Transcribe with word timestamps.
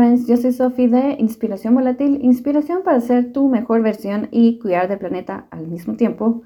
friends, 0.00 0.26
yo 0.26 0.38
soy 0.38 0.52
Sophie 0.52 0.88
de 0.88 1.16
Inspiración 1.18 1.74
Volátil, 1.74 2.24
inspiración 2.24 2.82
para 2.82 3.02
ser 3.02 3.34
tu 3.34 3.48
mejor 3.48 3.82
versión 3.82 4.28
y 4.30 4.58
cuidar 4.58 4.88
del 4.88 4.98
planeta 4.98 5.46
al 5.50 5.66
mismo 5.66 5.94
tiempo. 5.94 6.40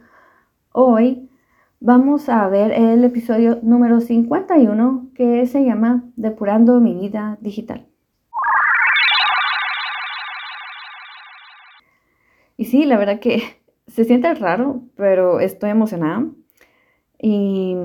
Hoy 0.72 1.30
vamos 1.79 2.29
a 2.29 2.48
ver 2.48 2.72
el 2.72 3.04
episodio 3.04 3.61
número 3.62 4.00
51 4.00 5.11
que 5.14 5.46
se 5.46 5.64
llama 5.64 6.02
Depurando 6.16 6.80
mi 6.80 6.94
vida 6.94 7.38
digital. 7.40 7.86
Y 12.57 12.64
sí, 12.64 12.84
la 12.84 12.98
verdad 12.98 13.21
que 13.21 13.40
se 13.86 14.02
siente 14.02 14.34
raro, 14.34 14.82
pero 14.96 15.39
estoy 15.39 15.71
emocionada. 15.71 16.26
Y 17.21 17.76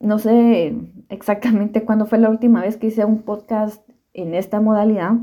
no 0.00 0.18
sé 0.18 0.74
exactamente 1.10 1.84
cuándo 1.84 2.06
fue 2.06 2.18
la 2.18 2.28
última 2.28 2.60
vez 2.60 2.76
que 2.76 2.88
hice 2.88 3.04
un 3.04 3.22
podcast 3.22 3.91
en 4.14 4.34
esta 4.34 4.60
modalidad, 4.60 5.14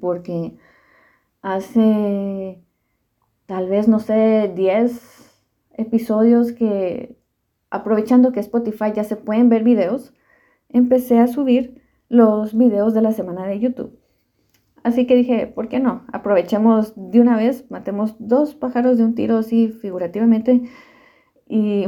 porque 0.00 0.56
hace 1.42 2.62
tal 3.46 3.68
vez, 3.68 3.88
no 3.88 3.98
sé, 3.98 4.52
10 4.54 5.42
episodios 5.74 6.52
que, 6.52 7.16
aprovechando 7.70 8.32
que 8.32 8.40
Spotify 8.40 8.92
ya 8.94 9.04
se 9.04 9.16
pueden 9.16 9.48
ver 9.48 9.64
videos, 9.64 10.12
empecé 10.68 11.18
a 11.18 11.26
subir 11.26 11.82
los 12.08 12.56
videos 12.56 12.94
de 12.94 13.02
la 13.02 13.12
semana 13.12 13.46
de 13.46 13.60
YouTube. 13.60 13.98
Así 14.82 15.06
que 15.06 15.16
dije, 15.16 15.46
¿por 15.46 15.68
qué 15.68 15.80
no? 15.80 16.02
Aprovechemos 16.12 16.92
de 16.96 17.20
una 17.20 17.36
vez, 17.36 17.70
matemos 17.70 18.16
dos 18.18 18.54
pájaros 18.54 18.98
de 18.98 19.04
un 19.04 19.14
tiro 19.14 19.38
así 19.38 19.68
figurativamente 19.68 20.62
y 21.46 21.86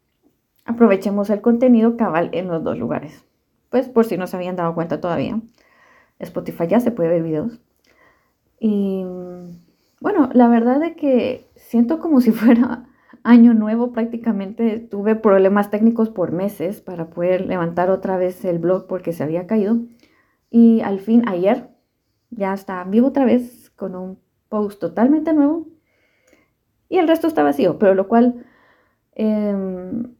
aprovechemos 0.64 1.30
el 1.30 1.40
contenido 1.40 1.96
cabal 1.96 2.30
en 2.32 2.48
los 2.48 2.62
dos 2.62 2.78
lugares. 2.78 3.24
Pues 3.70 3.88
por 3.88 4.04
si 4.04 4.16
no 4.16 4.26
se 4.26 4.36
habían 4.36 4.56
dado 4.56 4.74
cuenta 4.74 5.00
todavía, 5.00 5.40
Spotify 6.18 6.66
ya 6.66 6.80
se 6.80 6.90
puede 6.90 7.08
ver 7.08 7.22
videos. 7.22 7.60
Y 8.58 9.04
bueno, 10.00 10.28
la 10.32 10.48
verdad 10.48 10.82
es 10.82 10.96
que 10.96 11.48
siento 11.56 11.98
como 11.98 12.20
si 12.20 12.32
fuera 12.32 12.86
año 13.22 13.54
nuevo 13.54 13.92
prácticamente. 13.92 14.78
Tuve 14.78 15.14
problemas 15.16 15.70
técnicos 15.70 16.10
por 16.10 16.32
meses 16.32 16.80
para 16.80 17.10
poder 17.10 17.46
levantar 17.46 17.90
otra 17.90 18.16
vez 18.16 18.44
el 18.44 18.58
blog 18.58 18.86
porque 18.86 19.12
se 19.12 19.22
había 19.22 19.46
caído. 19.46 19.78
Y 20.50 20.80
al 20.80 21.00
fin, 21.00 21.22
ayer, 21.28 21.68
ya 22.30 22.52
está 22.54 22.82
vivo 22.84 23.08
otra 23.08 23.24
vez 23.24 23.70
con 23.70 23.94
un 23.94 24.18
post 24.48 24.80
totalmente 24.80 25.32
nuevo. 25.32 25.68
Y 26.88 26.98
el 26.98 27.08
resto 27.08 27.28
está 27.28 27.42
vacío, 27.42 27.78
pero 27.78 27.94
lo 27.94 28.08
cual 28.08 28.44
em, 29.14 30.14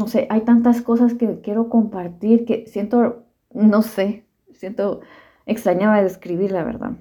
no 0.00 0.08
sé, 0.08 0.26
hay 0.30 0.40
tantas 0.46 0.80
cosas 0.80 1.12
que 1.12 1.42
quiero 1.42 1.68
compartir 1.68 2.46
que 2.46 2.66
siento, 2.66 3.26
no 3.52 3.82
sé, 3.82 4.24
siento, 4.50 5.02
extrañaba 5.44 6.00
de 6.00 6.06
escribir, 6.06 6.52
la 6.52 6.64
verdad. 6.64 6.92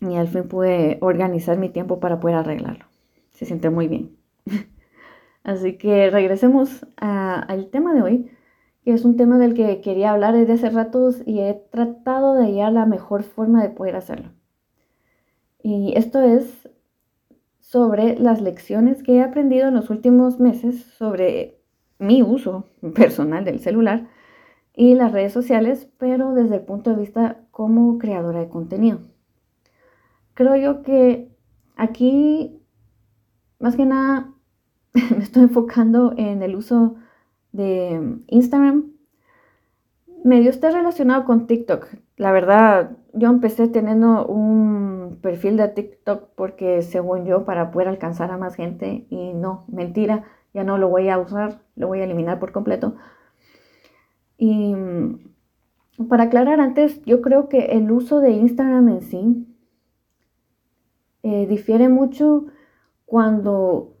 Y 0.00 0.14
al 0.14 0.28
fin 0.28 0.46
pude 0.46 0.98
organizar 1.00 1.58
mi 1.58 1.70
tiempo 1.70 1.98
para 1.98 2.20
poder 2.20 2.36
arreglarlo. 2.36 2.84
Se 3.30 3.46
siente 3.46 3.68
muy 3.68 3.88
bien. 3.88 4.16
Así 5.42 5.76
que 5.76 6.08
regresemos 6.08 6.86
al 6.96 7.68
tema 7.70 7.92
de 7.94 8.02
hoy, 8.02 8.30
que 8.84 8.92
es 8.92 9.04
un 9.04 9.16
tema 9.16 9.38
del 9.38 9.54
que 9.54 9.80
quería 9.80 10.12
hablar 10.12 10.34
desde 10.34 10.52
hace 10.52 10.70
ratos 10.70 11.20
y 11.26 11.40
he 11.40 11.54
tratado 11.72 12.34
de 12.34 12.44
hallar 12.44 12.72
la 12.72 12.86
mejor 12.86 13.24
forma 13.24 13.60
de 13.60 13.70
poder 13.70 13.96
hacerlo. 13.96 14.30
Y 15.64 15.94
esto 15.96 16.22
es 16.22 16.68
sobre 17.58 18.16
las 18.20 18.40
lecciones 18.40 19.02
que 19.02 19.16
he 19.16 19.22
aprendido 19.22 19.66
en 19.66 19.74
los 19.74 19.90
últimos 19.90 20.38
meses 20.38 20.84
sobre 20.96 21.53
mi 21.98 22.22
uso 22.22 22.68
personal 22.94 23.44
del 23.44 23.60
celular 23.60 24.08
y 24.74 24.94
las 24.94 25.12
redes 25.12 25.32
sociales, 25.32 25.88
pero 25.98 26.34
desde 26.34 26.56
el 26.56 26.62
punto 26.62 26.90
de 26.90 26.96
vista 26.96 27.40
como 27.50 27.98
creadora 27.98 28.40
de 28.40 28.48
contenido. 28.48 29.00
Creo 30.34 30.56
yo 30.56 30.82
que 30.82 31.30
aquí, 31.76 32.60
más 33.60 33.76
que 33.76 33.86
nada, 33.86 34.32
me 34.92 35.22
estoy 35.22 35.44
enfocando 35.44 36.12
en 36.16 36.42
el 36.42 36.56
uso 36.56 36.96
de 37.52 38.18
Instagram. 38.26 38.92
Medio 40.24 40.50
está 40.50 40.70
relacionado 40.70 41.24
con 41.24 41.46
TikTok. 41.46 41.86
La 42.16 42.32
verdad, 42.32 42.96
yo 43.12 43.28
empecé 43.28 43.68
teniendo 43.68 44.26
un 44.26 45.18
perfil 45.20 45.56
de 45.56 45.68
TikTok 45.68 46.30
porque 46.34 46.82
según 46.82 47.26
yo, 47.26 47.44
para 47.44 47.70
poder 47.70 47.88
alcanzar 47.88 48.30
a 48.30 48.38
más 48.38 48.56
gente, 48.56 49.06
y 49.10 49.34
no, 49.34 49.64
mentira, 49.68 50.24
ya 50.54 50.64
no 50.64 50.78
lo 50.78 50.88
voy 50.88 51.08
a 51.08 51.18
usar, 51.18 51.60
lo 51.76 51.88
voy 51.88 52.00
a 52.00 52.04
eliminar 52.04 52.38
por 52.38 52.52
completo. 52.52 52.94
Y 54.38 54.74
mm, 54.74 55.34
para 56.08 56.24
aclarar 56.24 56.60
antes, 56.60 57.02
yo 57.04 57.20
creo 57.20 57.48
que 57.48 57.66
el 57.76 57.90
uso 57.90 58.20
de 58.20 58.30
Instagram 58.30 58.88
en 58.88 59.02
sí 59.02 59.56
eh, 61.22 61.46
difiere 61.46 61.88
mucho 61.88 62.46
cuando 63.04 63.96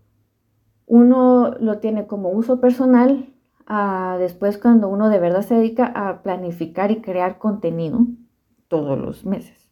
uno 0.86 1.54
lo 1.60 1.78
tiene 1.78 2.06
como 2.06 2.30
uso 2.30 2.60
personal, 2.60 3.30
a 3.66 4.16
después 4.18 4.58
cuando 4.58 4.88
uno 4.88 5.08
de 5.08 5.18
verdad 5.18 5.40
se 5.40 5.54
dedica 5.54 5.86
a 5.86 6.22
planificar 6.22 6.90
y 6.90 7.00
crear 7.00 7.38
contenido 7.38 8.06
todos 8.68 8.98
los 8.98 9.24
meses. 9.24 9.70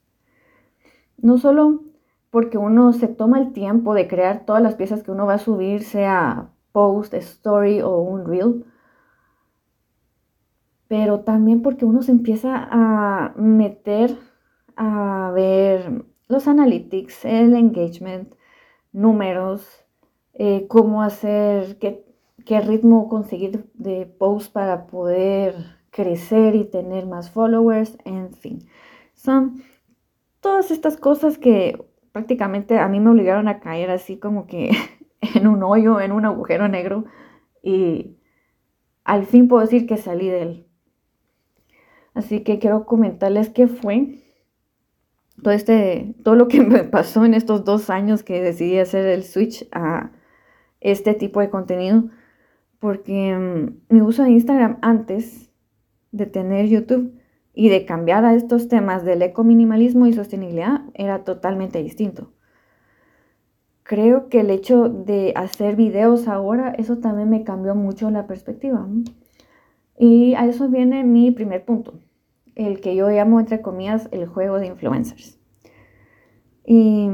No 1.19 1.39
solo 1.39 1.83
porque 2.31 2.57
uno 2.57 2.95
se 2.95 3.09
toma 3.09 3.39
el 3.39 3.53
tiempo 3.53 3.93
de 3.93 4.09
crear 4.09 4.47
todas 4.47 4.63
las 4.63 4.75
piezas 4.75 5.03
que 5.03 5.11
uno 5.11 5.27
va 5.27 5.35
a 5.35 5.39
subir, 5.39 5.83
sea 5.83 6.51
post, 6.73 7.15
story 7.15 7.81
o 7.81 7.99
un 7.99 8.27
reel. 8.27 8.65
Pero 10.89 11.21
también 11.21 11.63
porque 11.63 11.85
uno 11.85 12.03
se 12.03 12.13
empieza 12.13 12.69
a 12.71 13.35
meter 13.37 14.17
a 14.77 15.31
ver 15.35 16.05
los 16.29 16.49
analytics, 16.49 17.25
el 17.25 17.55
engagement, 17.55 18.35
números, 18.93 19.85
eh, 20.35 20.67
cómo 20.69 21.03
hacer, 21.03 21.79
qué, 21.79 22.05
qué 22.45 22.61
ritmo 22.61 23.09
conseguir 23.09 23.71
de 23.75 24.07
post 24.07 24.53
para 24.53 24.87
poder 24.87 25.55
crecer 25.91 26.55
y 26.55 26.65
tener 26.65 27.07
más 27.07 27.31
followers, 27.31 27.97
en 28.05 28.33
fin. 28.35 28.67
Son 29.15 29.63
todas 30.41 30.71
estas 30.71 30.97
cosas 30.97 31.39
que 31.39 31.85
prácticamente 32.13 32.79
a 32.79 32.89
mí 32.89 33.01
me 33.01 33.11
obligaron 33.11 33.49
a 33.49 33.61
caer 33.61 33.91
así 33.91 34.19
como 34.19 34.47
que 34.47 34.71
en 35.23 35.47
un 35.47 35.63
hoyo, 35.63 36.01
en 36.01 36.13
un 36.13 36.25
agujero 36.25 36.69
negro 36.69 37.05
y 37.63 38.19
al 39.05 39.25
fin 39.25 39.49
puedo 39.49 39.63
decir 39.63 39.87
que 39.87 39.97
salí 39.97 40.29
de 40.29 40.43
él. 40.43 40.67
Así 42.15 42.43
que 42.43 42.59
quiero 42.59 42.85
comentarles 42.85 43.49
qué 43.49 43.69
fue 43.69 44.19
todo, 45.43 45.55
este, 45.55 46.15
todo 46.23 46.35
lo 46.35 46.49
que 46.49 46.61
me 46.65 46.85
pasó 46.85 47.25
en 47.25 47.35
estos 47.35 47.65
dos 47.65 47.89
años 47.89 48.23
que 48.23 48.43
decidí 48.43 48.79
hacer 48.79 49.07
el 49.07 49.23
switch 49.23 49.67
a 49.73 50.11
este 50.81 51.15
tipo 51.15 51.41
de 51.41 51.51
contenido. 51.51 52.05
Porque 52.79 53.35
mm, 53.35 53.95
mi 53.95 54.01
uso 54.03 54.25
de 54.25 54.31
Instagram 54.31 54.79
antes 54.83 55.51
de 56.11 56.27
tener 56.27 56.67
YouTube 56.67 57.19
y 57.55 57.69
de 57.69 57.87
cambiar 57.87 58.25
a 58.25 58.35
estos 58.35 58.69
temas 58.69 59.05
del 59.05 59.23
ecominimalismo 59.23 60.07
y 60.07 60.13
sostenibilidad 60.13 60.83
era 60.95 61.25
totalmente 61.25 61.83
distinto 61.83 62.33
creo 63.83 64.29
que 64.29 64.41
el 64.41 64.51
hecho 64.51 64.89
de 64.89 65.33
hacer 65.37 65.77
videos 65.77 66.29
ahora, 66.29 66.71
eso 66.79 66.99
también 66.99 67.31
me 67.31 67.45
cambió 67.45 67.75
mucho 67.75 68.11
la 68.11 68.27
perspectiva. 68.27 68.87
Y 69.99 70.35
a 70.35 70.47
eso 70.47 70.69
viene 70.69 71.05
mi 71.05 71.31
primer 71.31 71.65
punto, 71.65 71.95
el 72.55 72.81
que 72.81 72.97
yo 72.97 73.09
llamo, 73.09 73.41
entre 73.41 73.61
comillas, 73.61 74.09
el 74.13 74.27
juego 74.27 74.59
de 74.59 74.67
influencers. 74.67 75.39
Y 76.65 77.09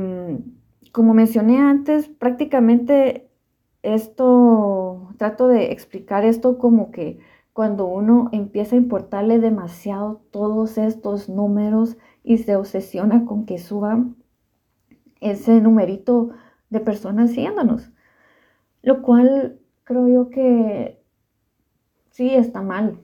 como 0.93 1.15
mencioné 1.15 1.59
antes, 1.59 2.09
prácticamente 2.09 3.31
esto, 3.83 5.09
trato 5.17 5.49
de 5.49 5.73
explicar 5.73 6.25
esto 6.25 6.59
como 6.59 6.91
que 6.91 7.19
cuando 7.53 7.87
uno 7.87 8.29
empieza 8.33 8.77
a 8.77 8.79
importarle 8.79 9.39
demasiado 9.39 10.21
todos 10.31 10.79
estos 10.79 11.29
números 11.29 11.97
y 12.23 12.39
se 12.39 12.57
obsesiona 12.57 13.25
con 13.25 13.47
que 13.47 13.59
suba 13.59 14.05
ese 15.21 15.61
numerito 15.61 16.31
de 16.71 16.81
personas 16.81 17.31
siguiéndonos. 17.31 17.91
Lo 18.83 19.03
cual 19.03 19.59
creo 19.85 20.09
yo 20.09 20.31
que 20.31 21.03
sí 22.11 22.35
está 22.35 22.63
mal, 22.63 23.01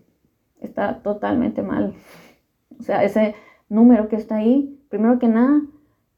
está 0.61 1.03
totalmente 1.03 1.63
mal. 1.63 1.95
O 2.79 2.83
sea, 2.83 3.05
ese 3.05 3.35
número 3.69 4.09
que 4.09 4.17
está 4.17 4.37
ahí, 4.37 4.81
primero 4.89 5.19
que 5.19 5.29
nada, 5.29 5.63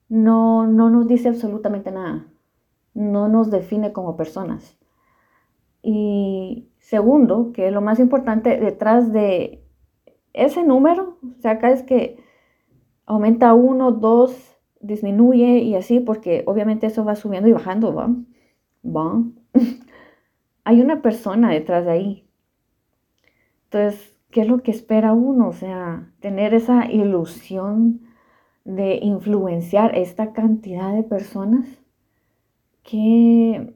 no, 0.09 0.67
no 0.67 0.91
nos 0.91 1.07
dice 1.07 1.29
absolutamente 1.29 1.91
nada, 1.91 2.27
no 2.95 3.29
nos 3.29 3.51
define 3.51 3.93
como 3.93 4.17
personas. 4.17 4.79
Y 5.83 6.69
segundo, 6.79 7.53
que 7.53 7.71
lo 7.71 7.81
más 7.81 8.01
importante, 8.01 8.59
detrás 8.59 9.13
de 9.13 9.65
ese 10.33 10.65
número, 10.65 11.19
o 11.23 11.41
sea, 11.41 11.53
acá 11.53 11.71
es 11.71 11.83
que 11.83 12.19
aumenta 13.07 13.55
uno, 13.55 13.93
dos, 13.93 14.56
disminuye 14.87 15.59
y 15.59 15.75
así, 15.75 16.01
porque 16.01 16.43
obviamente 16.47 16.87
eso 16.87 17.05
va 17.05 17.17
subiendo 17.17 17.49
y 17.49 17.53
bajando, 17.53 17.95
¿va? 17.95 18.15
¿Va? 18.85 19.23
Hay 20.65 20.81
una 20.81 21.03
persona 21.03 21.51
detrás 21.51 21.85
de 21.85 21.91
ahí. 21.91 22.29
Entonces, 23.65 24.19
¿qué 24.31 24.43
es 24.43 24.49
lo 24.49 24.63
que 24.63 24.71
espera 24.71 25.13
uno? 25.13 25.49
O 25.49 25.53
sea, 25.53 26.13
tener 26.21 26.55
esa 26.55 26.91
ilusión 26.91 28.01
de 28.65 28.99
influenciar 29.01 29.97
esta 29.97 30.33
cantidad 30.33 30.93
de 30.95 31.05
personas 31.05 31.67
que, 32.83 33.75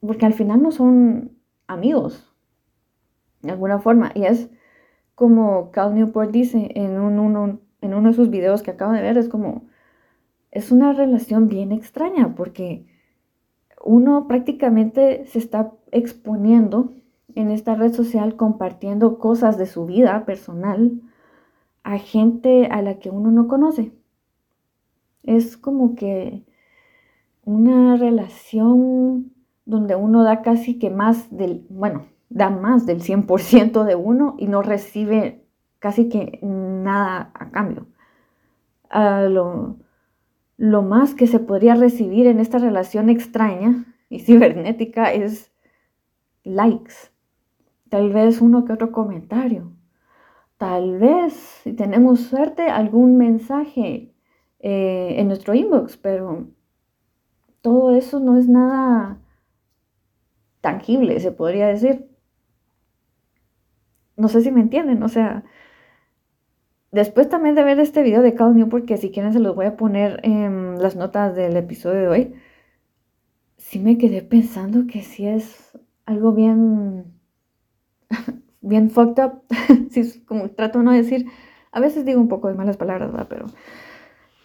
porque 0.00 0.26
al 0.26 0.34
final 0.34 0.62
no 0.62 0.70
son 0.70 1.32
amigos, 1.66 2.30
de 3.42 3.50
alguna 3.52 3.78
forma, 3.78 4.12
y 4.14 4.24
es 4.24 4.50
como 5.14 5.70
Cal 5.72 5.94
Newport 5.94 6.30
dice 6.30 6.70
en, 6.74 6.98
uno, 6.98 7.60
en 7.80 7.94
uno 7.94 8.08
de 8.08 8.14
sus 8.14 8.30
videos 8.30 8.62
que 8.62 8.72
acabo 8.72 8.92
de 8.92 9.02
ver, 9.02 9.18
es 9.18 9.28
como, 9.28 9.62
es 10.50 10.72
una 10.72 10.92
relación 10.92 11.48
bien 11.48 11.72
extraña, 11.72 12.34
porque 12.34 12.86
uno 13.84 14.26
prácticamente 14.26 15.24
se 15.26 15.38
está 15.38 15.72
exponiendo 15.92 16.92
en 17.34 17.50
esta 17.50 17.74
red 17.74 17.92
social 17.92 18.36
compartiendo 18.36 19.18
cosas 19.18 19.58
de 19.58 19.66
su 19.66 19.86
vida 19.86 20.24
personal 20.24 21.00
a 21.84 21.98
gente 21.98 22.66
a 22.66 22.82
la 22.82 22.98
que 22.98 23.10
uno 23.10 23.30
no 23.30 23.48
conoce. 23.48 23.92
Es 25.22 25.56
como 25.56 25.94
que 25.94 26.44
una 27.44 27.96
relación 27.96 29.32
donde 29.64 29.94
uno 29.94 30.24
da 30.24 30.42
casi 30.42 30.78
que 30.78 30.90
más 30.90 31.34
del, 31.34 31.66
bueno, 31.68 32.06
da 32.30 32.50
más 32.50 32.86
del 32.86 33.02
100% 33.02 33.84
de 33.84 33.94
uno 33.94 34.34
y 34.38 34.48
no 34.48 34.62
recibe 34.62 35.44
casi 35.78 36.08
que 36.08 36.40
nada 36.42 37.30
a 37.34 37.50
cambio. 37.50 37.86
lo, 38.92 39.76
lo 40.56 40.82
más 40.82 41.14
que 41.14 41.26
se 41.26 41.38
podría 41.38 41.74
recibir 41.74 42.26
en 42.26 42.40
esta 42.40 42.58
relación 42.58 43.08
extraña 43.10 43.84
y 44.08 44.20
cibernética 44.26 45.12
es 45.12 45.52
likes, 46.44 46.94
tal 47.88 48.12
vez 48.12 48.40
uno 48.40 48.64
que 48.64 48.72
otro 48.72 48.92
comentario, 48.92 49.72
tal 50.56 50.98
vez, 50.98 51.34
si 51.62 51.72
tenemos 51.72 52.20
suerte, 52.20 52.68
algún 52.68 53.16
mensaje 53.16 54.14
eh, 54.60 55.14
en 55.18 55.28
nuestro 55.28 55.54
inbox, 55.54 55.96
pero 55.96 56.48
todo 57.60 57.94
eso 57.94 58.18
no 58.20 58.36
es 58.38 58.48
nada 58.48 59.20
tangible, 60.60 61.20
se 61.20 61.32
podría 61.32 61.68
decir. 61.68 62.08
No 64.16 64.28
sé 64.28 64.40
si 64.40 64.50
me 64.50 64.60
entienden, 64.60 65.02
o 65.02 65.08
sea, 65.08 65.44
después 66.98 67.28
también 67.28 67.54
de 67.54 67.62
ver 67.62 67.78
este 67.78 68.02
video 68.02 68.22
de 68.22 68.34
Cal 68.34 68.56
New, 68.56 68.68
porque 68.68 68.96
si 68.96 69.10
quieren 69.12 69.32
se 69.32 69.38
los 69.38 69.54
voy 69.54 69.66
a 69.66 69.76
poner 69.76 70.18
en 70.24 70.82
las 70.82 70.96
notas 70.96 71.36
del 71.36 71.56
episodio 71.56 72.00
de 72.00 72.08
hoy, 72.08 72.34
sí 73.56 73.78
me 73.78 73.98
quedé 73.98 74.22
pensando 74.22 74.86
que 74.88 75.02
sí 75.02 75.26
es 75.26 75.78
algo 76.06 76.32
bien, 76.32 77.04
bien 78.60 78.90
fucked 78.90 79.24
up, 79.24 79.42
si 79.90 80.20
como 80.22 80.50
trato 80.50 80.82
no 80.82 80.90
decir, 80.90 81.26
a 81.70 81.78
veces 81.78 82.04
digo 82.04 82.20
un 82.20 82.28
poco 82.28 82.48
de 82.48 82.54
malas 82.54 82.76
palabras, 82.76 83.12
¿verdad? 83.12 83.26
pero 83.28 83.46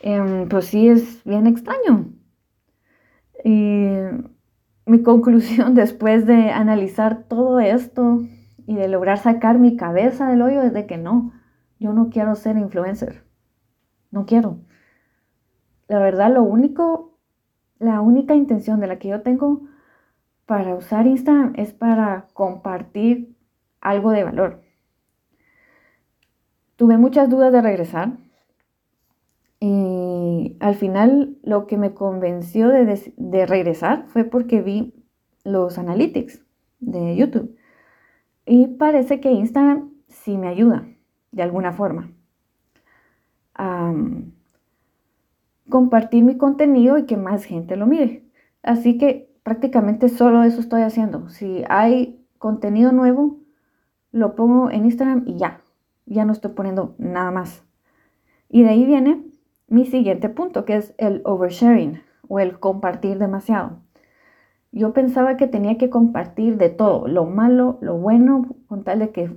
em, 0.02 0.48
pues 0.48 0.66
sí 0.66 0.90
es 0.90 1.24
bien 1.24 1.48
extraño. 1.48 2.14
Y 3.44 3.88
mi 4.86 5.02
conclusión 5.02 5.74
después 5.74 6.28
de 6.28 6.52
analizar 6.52 7.24
todo 7.24 7.60
esto 7.60 8.22
y 8.68 8.76
de 8.76 8.88
lograr 8.90 9.18
sacar 9.18 9.58
mi 9.58 9.76
cabeza 9.76 10.30
del 10.30 10.44
hoyo 10.44 10.62
es 10.62 10.74
de 10.74 10.86
que 10.86 10.98
no, 10.98 11.34
yo 11.84 11.92
no 11.92 12.10
quiero 12.10 12.34
ser 12.36 12.56
influencer. 12.56 13.26
No 14.10 14.26
quiero. 14.26 14.60
La 15.90 16.00
verdad, 16.00 16.34
lo 16.34 16.42
único, 16.42 17.20
la 17.78 18.00
única 18.00 18.36
intención 18.36 18.80
de 18.80 18.88
la 18.88 19.00
que 19.00 19.10
yo 19.10 19.22
tengo 19.22 19.64
para 20.46 20.76
usar 20.76 21.08
Instagram 21.08 21.54
es 21.58 21.74
para 21.74 22.28
compartir 22.34 23.36
algo 23.82 24.12
de 24.12 24.24
valor. 24.24 24.62
Tuve 26.78 26.98
muchas 26.98 27.30
dudas 27.30 27.52
de 27.52 27.62
regresar 27.62 28.18
y 29.60 30.56
al 30.62 30.76
final 30.76 31.38
lo 31.44 31.68
que 31.68 31.78
me 31.78 31.94
convenció 31.94 32.70
de, 32.70 33.14
de 33.18 33.46
regresar 33.46 34.06
fue 34.08 34.24
porque 34.24 34.62
vi 34.62 34.94
los 35.44 35.78
analytics 35.78 36.42
de 36.80 37.18
YouTube. 37.18 37.58
Y 38.46 38.68
parece 38.68 39.20
que 39.20 39.32
Instagram 39.32 39.92
sí 40.08 40.38
me 40.38 40.48
ayuda 40.48 40.93
de 41.34 41.44
alguna 41.44 41.74
forma 41.74 42.10
compartir 45.70 46.24
mi 46.24 46.38
contenido 46.38 46.98
y 46.98 47.06
que 47.06 47.18
más 47.18 47.46
gente 47.46 47.76
lo 47.76 47.88
mire. 47.88 48.24
Así 48.62 48.98
que 48.98 49.34
prácticamente 49.44 50.10
solo 50.10 50.44
eso 50.44 50.60
estoy 50.60 50.82
haciendo. 50.84 51.30
Si 51.30 51.64
hay 51.70 52.24
contenido 52.38 52.92
nuevo, 52.92 53.40
lo 54.12 54.36
pongo 54.36 54.70
en 54.70 54.86
Instagram 54.86 55.24
y 55.26 55.38
ya. 55.38 55.62
Ya 56.06 56.26
no 56.26 56.32
estoy 56.34 56.52
poniendo 56.52 56.96
nada 56.98 57.32
más. 57.32 57.64
Y 58.50 58.64
de 58.64 58.70
ahí 58.70 58.86
viene 58.86 59.24
mi 59.68 59.86
siguiente 59.86 60.30
punto, 60.30 60.66
que 60.66 60.76
es 60.76 60.94
el 60.98 61.22
oversharing 61.26 62.02
o 62.28 62.40
el 62.40 62.60
compartir 62.60 63.18
demasiado. 63.18 63.80
Yo 64.72 64.94
pensaba 64.94 65.38
que 65.38 65.48
tenía 65.48 65.78
que 65.78 65.90
compartir 65.90 66.58
de 66.58 66.70
todo, 66.70 67.08
lo 67.08 67.26
malo, 67.26 67.78
lo 67.82 67.98
bueno, 67.98 68.56
con 68.68 68.84
tal 68.84 69.00
de 69.00 69.12
que 69.12 69.36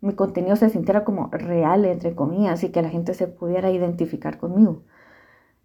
mi 0.00 0.14
contenido 0.14 0.56
se 0.56 0.70
sintiera 0.70 1.04
como 1.04 1.28
real, 1.32 1.84
entre 1.84 2.14
comillas, 2.14 2.62
y 2.64 2.70
que 2.70 2.82
la 2.82 2.90
gente 2.90 3.14
se 3.14 3.28
pudiera 3.28 3.70
identificar 3.70 4.38
conmigo. 4.38 4.82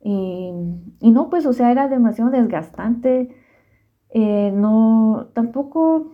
Y, 0.01 0.53
y 1.01 1.11
no, 1.11 1.29
pues, 1.29 1.45
o 1.45 1.53
sea, 1.53 1.71
era 1.71 1.87
demasiado 1.89 2.31
desgastante. 2.31 3.35
Eh, 4.11 4.51
no, 4.53 5.29
tampoco, 5.33 6.13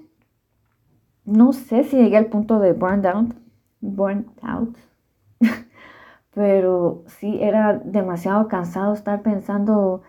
no 1.26 1.54
sé 1.54 1.84
si 1.84 1.98
llegué 1.98 2.18
al 2.18 2.28
punto 2.28 2.60
de 2.60 2.74
burn 2.74 3.02
down, 3.02 3.36
burn 3.80 4.32
out, 4.42 4.76
pero 6.34 7.04
sí 7.08 7.40
era 7.42 7.80
demasiado 7.80 8.48
cansado 8.48 8.94
estar 8.94 9.22
pensando, 9.24 10.04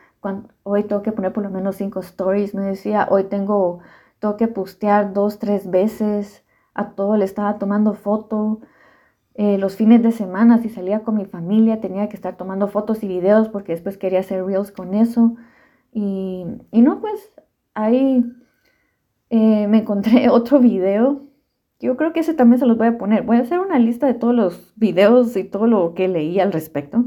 hoy 0.62 0.84
tengo 0.84 1.02
que 1.02 1.12
poner 1.12 1.32
por 1.32 1.44
lo 1.44 1.50
menos 1.50 1.76
cinco 1.76 2.00
stories, 2.00 2.54
me 2.54 2.62
decía, 2.62 3.08
hoy 3.10 3.24
tengo, 3.24 3.80
tengo 4.20 4.36
que 4.36 4.48
postear 4.48 5.12
dos, 5.12 5.38
tres 5.38 5.70
veces, 5.70 6.44
a 6.74 6.90
todo 6.90 7.16
le 7.16 7.24
estaba 7.24 7.58
tomando 7.58 7.94
foto. 7.94 8.60
Eh, 9.34 9.58
los 9.58 9.76
fines 9.76 10.02
de 10.02 10.12
semana, 10.12 10.58
si 10.58 10.68
salía 10.68 11.00
con 11.00 11.16
mi 11.16 11.24
familia, 11.24 11.80
tenía 11.80 12.08
que 12.08 12.16
estar 12.16 12.36
tomando 12.36 12.68
fotos 12.68 13.02
y 13.02 13.08
videos 13.08 13.48
porque 13.48 13.72
después 13.72 13.98
quería 13.98 14.20
hacer 14.20 14.44
reels 14.44 14.72
con 14.72 14.94
eso. 14.94 15.36
Y, 15.92 16.44
y 16.70 16.82
no, 16.82 17.00
pues 17.00 17.32
ahí 17.74 18.24
eh, 19.30 19.66
me 19.68 19.78
encontré 19.78 20.28
otro 20.30 20.58
video 20.60 21.32
yo 21.82 21.96
creo 21.96 22.12
que 22.12 22.20
ese 22.20 22.32
también 22.32 22.60
se 22.60 22.66
los 22.66 22.78
voy 22.78 22.86
a 22.86 22.96
poner. 22.96 23.24
Voy 23.24 23.38
a 23.38 23.40
hacer 23.40 23.58
una 23.58 23.78
lista 23.80 24.06
de 24.06 24.14
todos 24.14 24.34
los 24.34 24.72
videos 24.76 25.36
y 25.36 25.42
todo 25.42 25.66
lo 25.66 25.94
que 25.94 26.06
leí 26.06 26.38
al 26.38 26.52
respecto. 26.52 27.04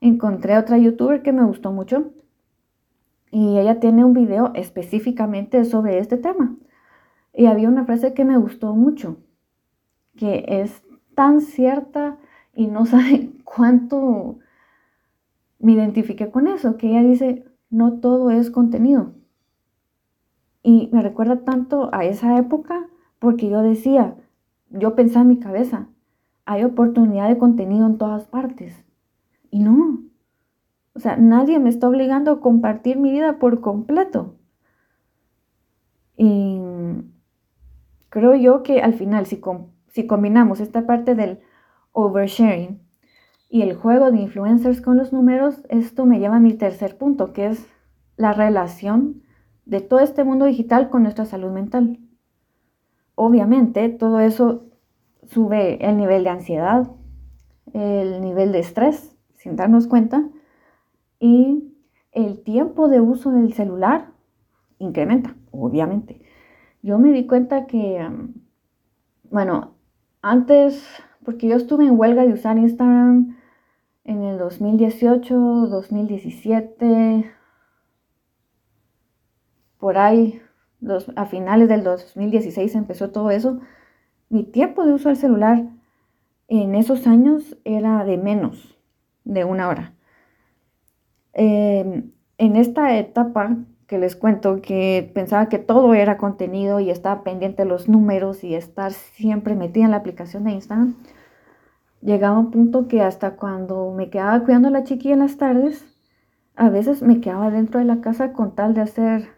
Encontré 0.00 0.58
otra 0.58 0.78
youtuber 0.78 1.22
que 1.22 1.32
me 1.32 1.44
gustó 1.44 1.70
mucho 1.70 2.10
y 3.30 3.58
ella 3.58 3.78
tiene 3.78 4.04
un 4.04 4.12
video 4.12 4.50
específicamente 4.56 5.64
sobre 5.64 5.98
este 6.00 6.16
tema. 6.16 6.56
Y 7.32 7.46
había 7.46 7.68
una 7.68 7.84
frase 7.84 8.14
que 8.14 8.24
me 8.24 8.38
gustó 8.38 8.74
mucho, 8.74 9.18
que 10.16 10.44
es 10.46 10.82
tan 11.14 11.40
cierta 11.40 12.18
y 12.54 12.66
no 12.66 12.86
sabe 12.86 13.30
cuánto 13.44 14.38
me 15.58 15.72
identifiqué 15.72 16.30
con 16.30 16.46
eso, 16.46 16.76
que 16.76 16.88
ella 16.88 17.02
dice, 17.02 17.44
no 17.68 18.00
todo 18.00 18.30
es 18.30 18.50
contenido. 18.50 19.12
Y 20.62 20.90
me 20.92 21.02
recuerda 21.02 21.44
tanto 21.44 21.88
a 21.92 22.04
esa 22.04 22.36
época 22.38 22.88
porque 23.18 23.48
yo 23.48 23.62
decía, 23.62 24.16
yo 24.70 24.94
pensaba 24.94 25.22
en 25.22 25.28
mi 25.28 25.38
cabeza, 25.38 25.88
hay 26.44 26.64
oportunidad 26.64 27.28
de 27.28 27.38
contenido 27.38 27.86
en 27.86 27.98
todas 27.98 28.26
partes. 28.26 28.84
Y 29.50 29.60
no. 29.60 30.02
O 30.94 31.00
sea, 31.00 31.16
nadie 31.16 31.58
me 31.58 31.70
está 31.70 31.88
obligando 31.88 32.32
a 32.32 32.40
compartir 32.40 32.98
mi 32.98 33.12
vida 33.12 33.38
por 33.38 33.60
completo. 33.60 34.34
Y 36.16 36.58
creo 38.10 38.34
yo 38.34 38.62
que 38.62 38.82
al 38.82 38.94
final, 38.94 39.26
si, 39.26 39.40
combinamos 40.06 40.60
esta 40.60 40.86
parte 40.86 41.14
del 41.14 41.40
oversharing 41.92 42.80
y 43.48 43.62
el 43.62 43.74
juego 43.74 44.10
de 44.10 44.20
influencers 44.20 44.82
con 44.82 44.98
los 44.98 45.12
números, 45.12 45.62
esto 45.70 46.04
me 46.04 46.18
lleva 46.18 46.36
a 46.36 46.40
mi 46.40 46.52
tercer 46.52 46.98
punto, 46.98 47.32
que 47.32 47.46
es 47.46 47.66
la 48.16 48.34
relación 48.34 49.22
de 49.64 49.80
todo 49.80 50.00
este 50.00 50.24
mundo 50.24 50.44
digital 50.44 50.90
con 50.90 51.02
nuestra 51.02 51.24
salud 51.24 51.50
mental 51.50 51.98
obviamente 53.20 53.90
todo 53.90 54.18
eso 54.20 54.64
sube 55.26 55.86
el 55.86 55.98
nivel 55.98 56.24
de 56.24 56.30
ansiedad, 56.30 56.90
el 57.74 58.22
nivel 58.22 58.50
de 58.50 58.60
estrés, 58.60 59.14
sin 59.36 59.56
darnos 59.56 59.86
cuenta, 59.86 60.26
y 61.18 61.74
el 62.12 62.42
tiempo 62.42 62.88
de 62.88 63.02
uso 63.02 63.30
del 63.30 63.52
celular 63.52 64.12
incrementa, 64.78 65.36
obviamente. 65.50 66.19
Yo 66.82 66.98
me 66.98 67.12
di 67.12 67.26
cuenta 67.26 67.66
que, 67.66 68.08
bueno, 69.30 69.74
antes, 70.22 70.82
porque 71.24 71.48
yo 71.48 71.56
estuve 71.56 71.84
en 71.84 71.98
huelga 71.98 72.24
de 72.24 72.32
usar 72.32 72.58
Instagram 72.58 73.36
en 74.04 74.22
el 74.22 74.38
2018, 74.38 75.34
2017, 75.34 77.30
por 79.78 79.98
ahí 79.98 80.40
a 81.16 81.26
finales 81.26 81.68
del 81.68 81.84
2016 81.84 82.74
empezó 82.74 83.10
todo 83.10 83.30
eso. 83.30 83.60
mi 84.28 84.44
tiempo 84.44 84.86
de 84.86 84.92
uso 84.92 85.08
del 85.08 85.16
celular 85.16 85.64
en 86.48 86.74
esos 86.74 87.06
años 87.06 87.56
era 87.64 88.04
de 88.04 88.16
menos 88.16 88.78
de 89.24 89.44
una 89.44 89.68
hora. 89.68 89.94
Em, 91.32 92.12
en 92.38 92.56
esta 92.56 92.96
etapa 92.96 93.56
que 93.90 93.98
les 93.98 94.14
cuento 94.14 94.62
que 94.62 95.10
pensaba 95.16 95.48
que 95.48 95.58
todo 95.58 95.94
era 95.94 96.16
contenido 96.16 96.78
y 96.78 96.90
estaba 96.90 97.24
pendiente 97.24 97.64
de 97.64 97.68
los 97.68 97.88
números 97.88 98.44
y 98.44 98.54
estar 98.54 98.92
siempre 98.92 99.56
metida 99.56 99.84
en 99.84 99.90
la 99.90 99.96
aplicación 99.96 100.44
de 100.44 100.52
Instagram, 100.52 100.94
llegaba 102.00 102.38
un 102.38 102.52
punto 102.52 102.86
que 102.86 103.02
hasta 103.02 103.34
cuando 103.34 103.90
me 103.90 104.08
quedaba 104.08 104.44
cuidando 104.44 104.68
a 104.68 104.70
la 104.70 104.84
chiquilla 104.84 105.14
en 105.14 105.18
las 105.18 105.38
tardes, 105.38 105.84
a 106.54 106.68
veces 106.70 107.02
me 107.02 107.20
quedaba 107.20 107.50
dentro 107.50 107.80
de 107.80 107.84
la 107.84 108.00
casa 108.00 108.32
con 108.32 108.54
tal 108.54 108.74
de 108.74 108.82
hacer 108.82 109.30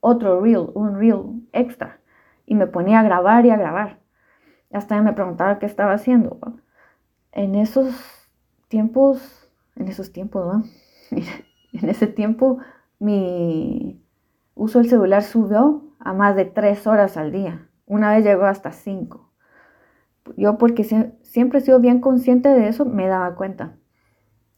otro 0.00 0.40
reel, 0.40 0.70
un 0.72 0.98
reel 0.98 1.46
extra, 1.52 2.00
y 2.46 2.54
me 2.54 2.66
ponía 2.66 3.00
a 3.00 3.02
grabar 3.02 3.44
y 3.44 3.50
a 3.50 3.58
grabar. 3.58 4.00
Hasta 4.72 5.02
me 5.02 5.12
preguntaba 5.12 5.58
qué 5.58 5.66
estaba 5.66 5.92
haciendo. 5.92 6.38
En 7.30 7.54
esos 7.54 7.94
tiempos, 8.68 9.52
en 9.76 9.88
esos 9.88 10.12
tiempos, 10.12 10.46
¿no? 10.46 10.64
en 11.74 11.90
ese 11.90 12.06
tiempo 12.06 12.58
mi 12.98 13.97
uso 14.58 14.80
del 14.80 14.90
celular 14.90 15.22
subió 15.22 15.84
a 16.00 16.12
más 16.12 16.36
de 16.36 16.44
tres 16.44 16.86
horas 16.86 17.16
al 17.16 17.32
día. 17.32 17.68
Una 17.86 18.14
vez 18.14 18.24
llegó 18.24 18.44
hasta 18.44 18.72
cinco. 18.72 19.32
Yo 20.36 20.58
porque 20.58 20.84
siempre 21.22 21.60
he 21.60 21.62
sido 21.62 21.80
bien 21.80 22.00
consciente 22.00 22.50
de 22.50 22.68
eso, 22.68 22.84
me 22.84 23.06
daba 23.06 23.34
cuenta. 23.34 23.76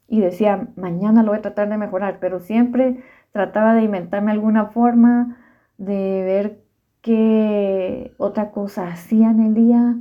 Y 0.09 0.21
decía, 0.21 0.69
mañana 0.75 1.23
lo 1.23 1.31
voy 1.31 1.39
a 1.39 1.43
tratar 1.43 1.69
de 1.69 1.77
mejorar, 1.77 2.19
pero 2.19 2.41
siempre 2.41 3.05
trataba 3.31 3.75
de 3.75 3.83
inventarme 3.83 4.33
alguna 4.33 4.67
forma 4.67 5.37
de 5.79 6.23
ver 6.25 6.65
qué 7.03 8.13
otra 8.19 8.51
cosa 8.51 8.89
hacía 8.89 9.31
en 9.31 9.41
el 9.41 9.55
día, 9.55 9.97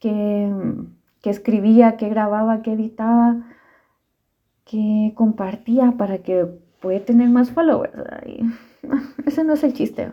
qué, 0.00 0.50
escribía, 1.24 1.98
qué 1.98 2.08
grababa, 2.08 2.62
qué 2.62 2.72
editaba, 2.72 3.44
qué 4.64 5.12
compartía 5.14 5.92
para 5.98 6.18
que 6.18 6.46
puede 6.80 7.00
tener 7.00 7.28
más 7.28 7.50
followers. 7.50 7.92
ese 9.26 9.44
no 9.44 9.54
es 9.54 9.64
el 9.64 9.72
chiste. 9.72 10.10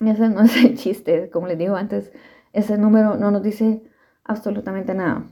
Ese 0.00 0.28
no 0.28 0.42
es 0.42 0.56
el 0.56 0.76
chiste. 0.76 1.30
Como 1.30 1.46
les 1.46 1.58
digo 1.58 1.76
antes, 1.76 2.12
ese 2.52 2.78
número 2.78 3.16
no 3.16 3.30
nos 3.30 3.42
dice 3.42 3.82
absolutamente 4.24 4.94
nada. 4.94 5.24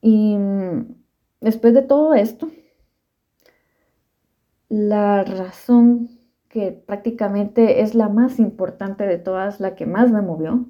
Y 0.00 0.36
mm, 0.36 0.94
después 1.40 1.74
de 1.74 1.82
todo 1.82 2.14
esto, 2.14 2.50
la 4.68 5.22
razón 5.24 6.10
que 6.48 6.72
prácticamente 6.72 7.82
es 7.82 7.94
la 7.94 8.08
más 8.08 8.38
importante 8.38 9.06
de 9.06 9.18
todas, 9.18 9.60
la 9.60 9.74
que 9.74 9.86
más 9.86 10.10
me 10.10 10.22
movió, 10.22 10.66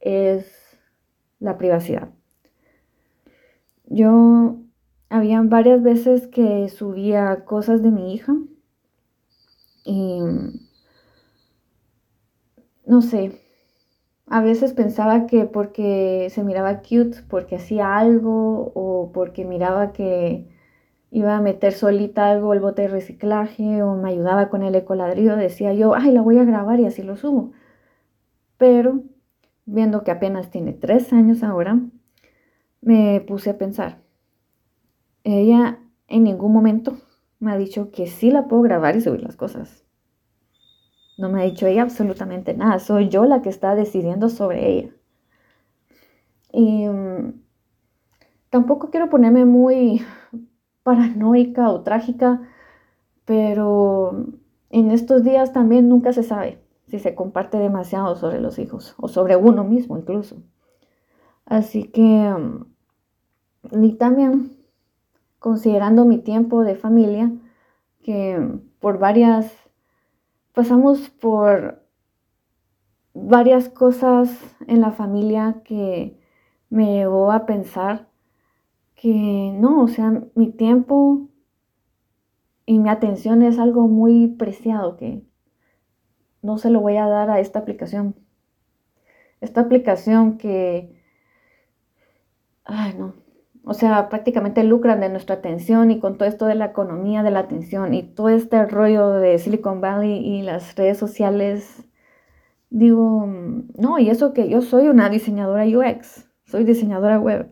es 0.00 0.78
la 1.40 1.58
privacidad. 1.58 2.10
Yo 3.86 4.56
habían 5.08 5.48
varias 5.48 5.82
veces 5.82 6.26
que 6.26 6.68
subía 6.68 7.44
cosas 7.44 7.82
de 7.82 7.90
mi 7.90 8.14
hija 8.14 8.34
y 9.86 10.20
no 12.86 13.02
sé, 13.02 13.40
a 14.26 14.42
veces 14.42 14.72
pensaba 14.72 15.26
que 15.26 15.44
porque 15.46 16.28
se 16.30 16.42
miraba 16.42 16.80
cute, 16.82 17.22
porque 17.28 17.56
hacía 17.56 17.96
algo 17.96 18.72
o 18.74 19.12
porque 19.12 19.44
miraba 19.44 19.92
que 19.92 20.48
iba 21.10 21.36
a 21.36 21.40
meter 21.40 21.72
solita 21.72 22.30
algo 22.30 22.52
el 22.52 22.60
bote 22.60 22.82
de 22.82 22.88
reciclaje 22.88 23.82
o 23.82 23.94
me 23.94 24.10
ayudaba 24.10 24.48
con 24.50 24.62
el 24.62 24.74
ecoladrillo, 24.74 25.36
decía 25.36 25.72
yo, 25.72 25.94
ay, 25.94 26.12
la 26.12 26.20
voy 26.22 26.38
a 26.38 26.44
grabar 26.44 26.80
y 26.80 26.86
así 26.86 27.02
lo 27.02 27.16
subo. 27.16 27.52
Pero 28.58 29.02
viendo 29.66 30.02
que 30.04 30.10
apenas 30.10 30.50
tiene 30.50 30.72
tres 30.72 31.12
años 31.12 31.42
ahora, 31.44 31.80
me 32.80 33.20
puse 33.20 33.50
a 33.50 33.58
pensar, 33.58 34.02
ella 35.24 35.80
en 36.08 36.24
ningún 36.24 36.52
momento 36.52 36.96
me 37.38 37.52
ha 37.52 37.56
dicho 37.56 37.90
que 37.90 38.06
sí 38.06 38.30
la 38.30 38.48
puedo 38.48 38.62
grabar 38.62 38.96
y 38.96 39.00
subir 39.00 39.22
las 39.22 39.36
cosas. 39.36 39.84
No 41.18 41.30
me 41.30 41.40
ha 41.40 41.44
dicho 41.44 41.66
ella 41.66 41.82
absolutamente 41.82 42.54
nada. 42.54 42.78
Soy 42.78 43.08
yo 43.08 43.24
la 43.24 43.42
que 43.42 43.48
está 43.48 43.74
decidiendo 43.74 44.28
sobre 44.28 44.70
ella. 44.70 44.90
Y 46.52 46.86
mm, 46.88 47.42
tampoco 48.50 48.90
quiero 48.90 49.08
ponerme 49.08 49.44
muy 49.44 50.02
paranoica 50.82 51.70
o 51.70 51.82
trágica, 51.82 52.40
pero 53.24 54.26
en 54.70 54.90
estos 54.90 55.22
días 55.22 55.52
también 55.52 55.88
nunca 55.88 56.12
se 56.12 56.22
sabe 56.22 56.62
si 56.86 56.98
se 56.98 57.14
comparte 57.14 57.58
demasiado 57.58 58.14
sobre 58.16 58.40
los 58.40 58.58
hijos 58.58 58.94
o 58.98 59.08
sobre 59.08 59.36
uno 59.36 59.64
mismo 59.64 59.98
incluso. 59.98 60.42
Así 61.44 61.84
que, 61.84 62.02
mm, 62.02 63.84
y 63.84 63.92
también 63.94 64.55
considerando 65.38 66.04
mi 66.04 66.18
tiempo 66.18 66.62
de 66.62 66.74
familia, 66.74 67.32
que 68.02 68.60
por 68.80 68.98
varias, 68.98 69.52
pasamos 70.52 71.10
por 71.10 71.82
varias 73.14 73.68
cosas 73.68 74.30
en 74.66 74.80
la 74.80 74.92
familia 74.92 75.62
que 75.64 76.18
me 76.68 76.94
llevó 76.94 77.32
a 77.32 77.46
pensar 77.46 78.08
que 78.94 79.52
no, 79.54 79.82
o 79.82 79.88
sea, 79.88 80.22
mi 80.34 80.50
tiempo 80.50 81.28
y 82.64 82.78
mi 82.78 82.88
atención 82.88 83.42
es 83.42 83.58
algo 83.58 83.86
muy 83.86 84.28
preciado 84.28 84.96
que 84.96 85.22
no 86.42 86.58
se 86.58 86.70
lo 86.70 86.80
voy 86.80 86.96
a 86.96 87.06
dar 87.06 87.30
a 87.30 87.40
esta 87.40 87.60
aplicación. 87.60 88.16
Esta 89.40 89.60
aplicación 89.60 90.38
que, 90.38 91.00
ay 92.64 92.94
no, 92.98 93.14
o 93.68 93.74
sea, 93.74 94.08
prácticamente 94.08 94.62
lucran 94.62 95.00
de 95.00 95.08
nuestra 95.08 95.34
atención 95.34 95.90
y 95.90 95.98
con 95.98 96.16
todo 96.16 96.28
esto 96.28 96.46
de 96.46 96.54
la 96.54 96.66
economía 96.66 97.24
de 97.24 97.32
la 97.32 97.40
atención 97.40 97.94
y 97.94 98.04
todo 98.04 98.28
este 98.28 98.64
rollo 98.64 99.10
de 99.10 99.40
Silicon 99.40 99.80
Valley 99.80 100.24
y 100.24 100.42
las 100.42 100.76
redes 100.76 100.98
sociales. 100.98 101.84
Digo, 102.70 103.26
no, 103.26 103.98
y 103.98 104.08
eso 104.08 104.32
que 104.32 104.48
yo 104.48 104.62
soy 104.62 104.86
una 104.86 105.08
diseñadora 105.08 105.64
UX, 105.64 106.30
soy 106.44 106.62
diseñadora 106.62 107.18
web. 107.18 107.50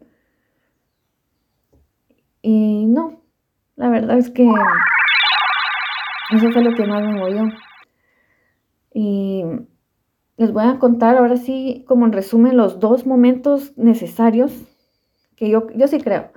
Y 2.43 2.87
no, 2.87 3.21
la 3.75 3.89
verdad 3.89 4.17
es 4.17 4.31
que 4.31 4.49
eso 6.31 6.51
fue 6.53 6.63
lo 6.63 6.77
que 6.77 6.87
más 6.87 7.03
me 7.03 7.19
movió. 7.19 7.51
Y 8.93 9.43
les 10.37 10.53
voy 10.53 10.65
a 10.65 10.79
contar 10.79 11.17
ahora 11.17 11.37
sí, 11.37 11.85
como 11.89 12.07
en 12.07 12.13
resumen, 12.13 12.57
los 12.57 12.79
dos 12.79 13.05
momentos 13.05 13.77
necesarios 13.77 14.74
que 15.37 15.49
yo, 15.49 15.69
yo 15.71 15.89
sí 15.89 16.01
creo, 16.01 16.31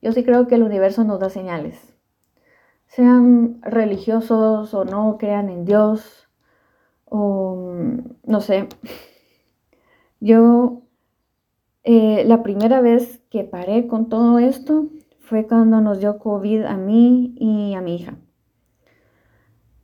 yo 0.00 0.12
sí 0.12 0.24
creo 0.24 0.46
que 0.46 0.56
el 0.56 0.62
universo 0.62 1.04
nos 1.04 1.20
da 1.20 1.30
señales. 1.30 1.94
Sean 2.86 3.60
religiosos 3.62 4.74
o 4.74 4.84
no, 4.84 5.16
crean 5.18 5.48
en 5.48 5.64
Dios, 5.64 6.28
o 7.06 7.74
no 8.24 8.40
sé. 8.40 8.68
Yo, 10.20 10.82
eh, 11.84 12.24
la 12.26 12.42
primera 12.42 12.80
vez 12.80 13.20
que 13.28 13.44
paré 13.44 13.86
con 13.88 14.08
todo 14.08 14.38
esto 14.38 14.88
fue 15.18 15.46
cuando 15.46 15.80
nos 15.80 15.98
dio 15.98 16.18
COVID 16.18 16.62
a 16.64 16.76
mí 16.76 17.34
y 17.38 17.74
a 17.74 17.80
mi 17.80 17.96
hija. 17.96 18.16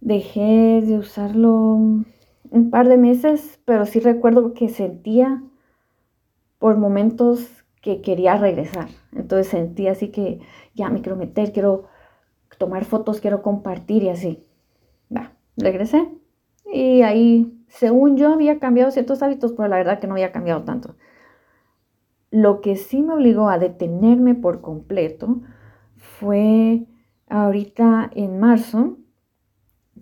Dejé 0.00 0.80
de 0.80 0.96
usarlo 0.98 1.74
un 2.50 2.70
par 2.70 2.88
de 2.88 2.98
meses, 2.98 3.58
pero 3.64 3.84
sí 3.84 4.00
recuerdo 4.00 4.54
que 4.54 4.68
sentía 4.68 5.42
por 6.58 6.76
momentos 6.76 7.57
que 7.82 8.00
quería 8.00 8.36
regresar. 8.36 8.88
Entonces 9.12 9.48
sentí 9.48 9.88
así 9.88 10.08
que 10.08 10.40
ya 10.74 10.90
me 10.90 11.00
quiero 11.00 11.16
meter, 11.16 11.52
quiero 11.52 11.84
tomar 12.58 12.84
fotos, 12.84 13.20
quiero 13.20 13.42
compartir 13.42 14.02
y 14.02 14.08
así. 14.08 14.44
Va, 15.14 15.32
regresé. 15.56 16.08
Y 16.72 17.02
ahí, 17.02 17.64
según 17.68 18.16
yo, 18.16 18.32
había 18.32 18.58
cambiado 18.58 18.90
ciertos 18.90 19.22
hábitos, 19.22 19.52
pero 19.52 19.68
la 19.68 19.76
verdad 19.76 20.00
que 20.00 20.06
no 20.06 20.14
había 20.14 20.32
cambiado 20.32 20.64
tanto. 20.64 20.96
Lo 22.30 22.60
que 22.60 22.76
sí 22.76 23.02
me 23.02 23.14
obligó 23.14 23.48
a 23.48 23.58
detenerme 23.58 24.34
por 24.34 24.60
completo 24.60 25.40
fue 25.96 26.84
ahorita 27.28 28.10
en 28.14 28.38
marzo, 28.38 28.98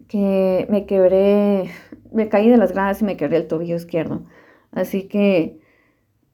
que 0.09 0.67
me 0.71 0.87
quebré, 0.87 1.71
me 2.13 2.29
caí 2.29 2.49
de 2.49 2.57
las 2.57 2.73
gradas 2.73 3.03
y 3.03 3.05
me 3.05 3.17
quebré 3.17 3.39
el 3.39 3.49
tobillo 3.49 3.77
izquierdo. 3.77 4.25
Así 4.73 5.09
que 5.09 5.61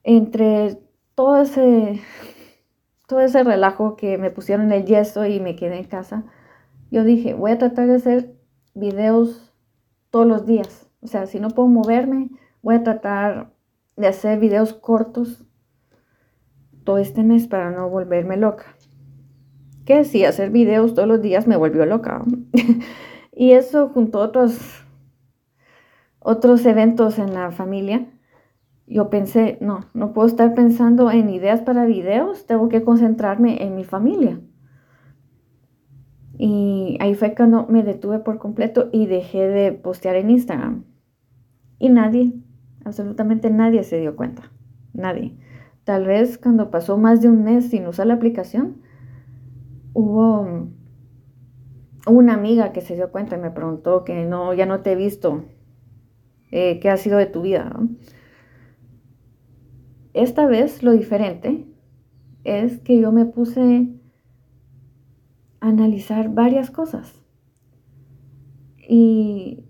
entre 0.03 0.79
todo 1.15 1.41
ese, 1.41 2.01
todo 3.07 3.21
ese 3.21 3.43
relajo 3.43 3.95
que 3.95 4.17
me 4.17 4.31
pusieron 4.31 4.71
el 4.71 4.85
yeso 4.85 5.25
y 5.25 5.39
me 5.39 5.55
quedé 5.55 5.77
en 5.77 5.85
casa, 5.85 6.25
yo 6.91 7.03
dije, 7.03 7.33
voy 7.33 7.51
a 7.51 7.57
tratar 7.57 7.87
de 7.87 7.95
hacer 7.95 8.35
videos 8.73 9.53
todos 10.09 10.27
los 10.27 10.45
días. 10.45 10.89
O 11.01 11.07
sea, 11.07 11.25
si 11.25 11.39
no 11.39 11.49
puedo 11.49 11.67
moverme, 11.67 12.29
voy 12.61 12.75
a 12.75 12.83
tratar 12.83 13.51
de 13.95 14.07
hacer 14.07 14.39
videos 14.39 14.73
cortos 14.73 15.43
todo 16.83 16.97
este 16.97 17.23
mes 17.23 17.47
para 17.47 17.71
no 17.71 17.89
volverme 17.89 18.37
loca. 18.37 18.75
Que 19.85 20.05
sí, 20.05 20.23
hacer 20.23 20.49
videos 20.49 20.93
todos 20.93 21.07
los 21.07 21.21
días 21.21 21.47
me 21.47 21.57
volvió 21.57 21.85
loca. 21.85 22.23
y 23.35 23.51
eso 23.51 23.89
junto 23.89 24.19
a 24.19 24.25
otros, 24.25 24.85
otros 26.19 26.65
eventos 26.65 27.19
en 27.19 27.33
la 27.33 27.51
familia 27.51 28.12
yo 28.87 29.09
pensé, 29.09 29.57
no, 29.61 29.81
no 29.93 30.13
puedo 30.13 30.27
estar 30.27 30.53
pensando 30.53 31.09
en 31.11 31.29
ideas 31.29 31.61
para 31.61 31.85
videos, 31.85 32.45
tengo 32.45 32.69
que 32.69 32.83
concentrarme 32.83 33.63
en 33.63 33.75
mi 33.75 33.83
familia. 33.83 34.39
Y 36.37 36.97
ahí 36.99 37.15
fue 37.15 37.35
cuando 37.35 37.67
me 37.67 37.83
detuve 37.83 38.19
por 38.19 38.39
completo 38.39 38.89
y 38.91 39.05
dejé 39.05 39.47
de 39.47 39.71
postear 39.71 40.15
en 40.15 40.31
Instagram. 40.31 40.83
Y 41.79 41.89
nadie, 41.89 42.33
absolutamente 42.83 43.49
nadie 43.49 43.83
se 43.83 43.99
dio 43.99 44.15
cuenta. 44.15 44.51
Nadie. 44.93 45.37
Tal 45.83 46.05
vez 46.05 46.37
cuando 46.37 46.71
pasó 46.71 46.97
más 46.97 47.21
de 47.21 47.29
un 47.29 47.43
mes 47.43 47.69
sin 47.69 47.87
usar 47.87 48.07
la 48.07 48.15
aplicación, 48.15 48.81
hubo 49.93 50.67
una 52.07 52.33
amiga 52.33 52.71
que 52.71 52.81
se 52.81 52.95
dio 52.95 53.11
cuenta 53.11 53.37
y 53.37 53.39
me 53.39 53.51
preguntó 53.51 54.03
que 54.03 54.25
no, 54.25 54.53
ya 54.53 54.65
no 54.65 54.81
te 54.81 54.93
he 54.93 54.95
visto, 54.95 55.45
eh, 56.51 56.79
qué 56.79 56.89
ha 56.89 56.97
sido 56.97 57.17
de 57.17 57.25
tu 57.25 57.41
vida. 57.41 57.79
Esta 60.13 60.45
vez 60.45 60.83
lo 60.83 60.91
diferente 60.91 61.65
es 62.43 62.79
que 62.79 62.99
yo 62.99 63.11
me 63.11 63.25
puse 63.25 63.87
a 65.59 65.67
analizar 65.67 66.29
varias 66.29 66.69
cosas 66.69 67.19
y 68.77 69.63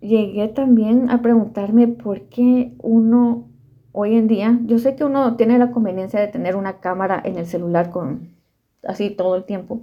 llegué 0.00 0.48
también 0.48 1.10
a 1.10 1.20
preguntarme 1.20 1.88
por 1.88 2.22
qué 2.28 2.74
uno 2.78 3.48
hoy 3.92 4.16
en 4.16 4.26
día, 4.26 4.58
yo 4.64 4.78
sé 4.78 4.96
que 4.96 5.04
uno 5.04 5.36
tiene 5.36 5.58
la 5.58 5.70
conveniencia 5.70 6.18
de 6.18 6.28
tener 6.28 6.56
una 6.56 6.80
cámara 6.80 7.20
en 7.24 7.36
el 7.36 7.46
celular 7.46 7.90
con 7.90 8.34
así 8.82 9.10
todo 9.10 9.36
el 9.36 9.44
tiempo, 9.44 9.82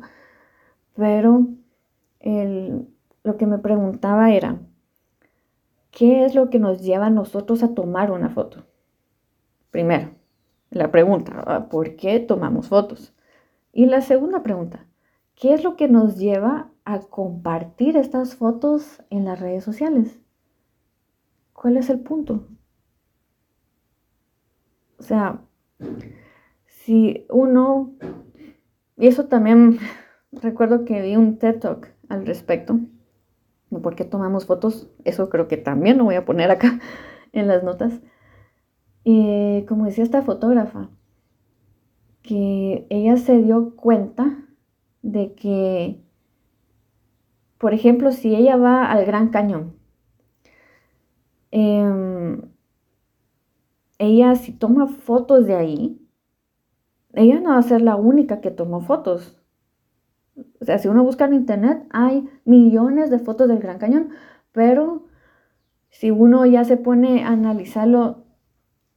pero 0.96 1.48
lo 2.22 3.38
que 3.38 3.46
me 3.46 3.60
preguntaba 3.60 4.32
era, 4.32 4.60
¿qué 5.92 6.26
es 6.26 6.34
lo 6.34 6.50
que 6.50 6.60
nos 6.60 6.82
lleva 6.82 7.08
a 7.08 7.12
nosotros 7.12 7.62
a 7.62 7.74
tomar 7.74 8.12
una 8.12 8.30
foto? 8.30 8.66
Primero, 9.72 10.12
la 10.70 10.92
pregunta, 10.92 11.44
ah, 11.48 11.70
¿por 11.70 11.96
qué 11.96 12.20
tomamos 12.20 12.68
fotos? 12.68 13.14
Y 13.74 13.86
la 13.86 14.02
segunda 14.02 14.44
pregunta, 14.44 14.86
¿qué 15.36 15.54
es 15.54 15.64
lo 15.64 15.76
que 15.76 15.88
nos 15.88 16.18
lleva 16.18 16.70
a 16.86 17.00
compartir 17.00 17.98
estas 17.98 18.36
fotos 18.36 19.02
en 19.10 19.26
las 19.26 19.40
redes 19.40 19.64
sociales? 19.64 20.20
¿Cuál 21.54 21.78
es 21.78 21.90
el 21.90 22.00
punto? 22.00 22.48
O 25.00 25.04
sea, 25.04 25.42
si 26.66 27.26
uno, 27.30 27.94
y 28.98 29.08
eso 29.08 29.28
también 29.28 29.80
recuerdo 30.32 30.86
que 30.86 31.02
vi 31.02 31.16
un 31.16 31.38
TED 31.38 31.60
Talk 31.60 31.94
al 32.10 32.26
respecto, 32.26 32.80
por 33.82 33.96
qué 33.96 34.04
tomamos 34.04 34.46
fotos, 34.46 34.90
eso 35.06 35.30
creo 35.30 35.48
que 35.48 35.58
también 35.58 35.98
lo 35.98 36.04
voy 36.04 36.16
a 36.16 36.26
poner 36.26 36.52
acá 36.52 36.80
en 37.32 37.48
las 37.48 37.64
notas. 37.64 38.02
Y 39.04 39.64
como 39.68 39.86
decía 39.86 40.04
esta 40.04 40.22
fotógrafa, 40.22 40.90
que 42.22 42.86
ella 42.90 43.18
se 43.18 43.42
dio 43.42 43.76
cuenta 43.76 44.46
de 45.02 45.34
que, 45.34 46.04
por 47.58 47.74
ejemplo, 47.74 48.12
si 48.12 48.36
ella 48.36 48.58
va 48.58 48.92
al 48.92 49.06
Gran 49.06 49.30
Cañón, 49.30 49.76
em, 51.52 52.42
ella 53.98 54.36
si 54.36 54.52
toma 54.54 54.88
fotos 54.88 55.46
de 55.46 55.56
ahí, 55.56 56.02
ella 57.14 57.40
no 57.40 57.52
va 57.52 57.58
a 57.58 57.62
ser 57.64 57.82
la 57.82 57.96
única 57.96 58.42
que 58.42 58.52
tomó 58.52 58.82
fotos. 58.82 59.42
O 60.60 60.66
sea, 60.66 60.78
si 60.78 60.88
uno 60.88 61.04
busca 61.04 61.26
en 61.26 61.34
internet, 61.34 61.86
hay 61.92 62.30
millones 62.46 63.10
de 63.10 63.20
fotos 63.20 63.48
del 63.48 63.60
Gran 63.60 63.80
Cañón, 63.80 64.10
pero 64.52 65.06
si 65.90 66.10
uno 66.12 66.46
ya 66.46 66.64
se 66.64 66.78
pone 66.78 67.24
a 67.24 67.30
analizarlo 67.30 68.21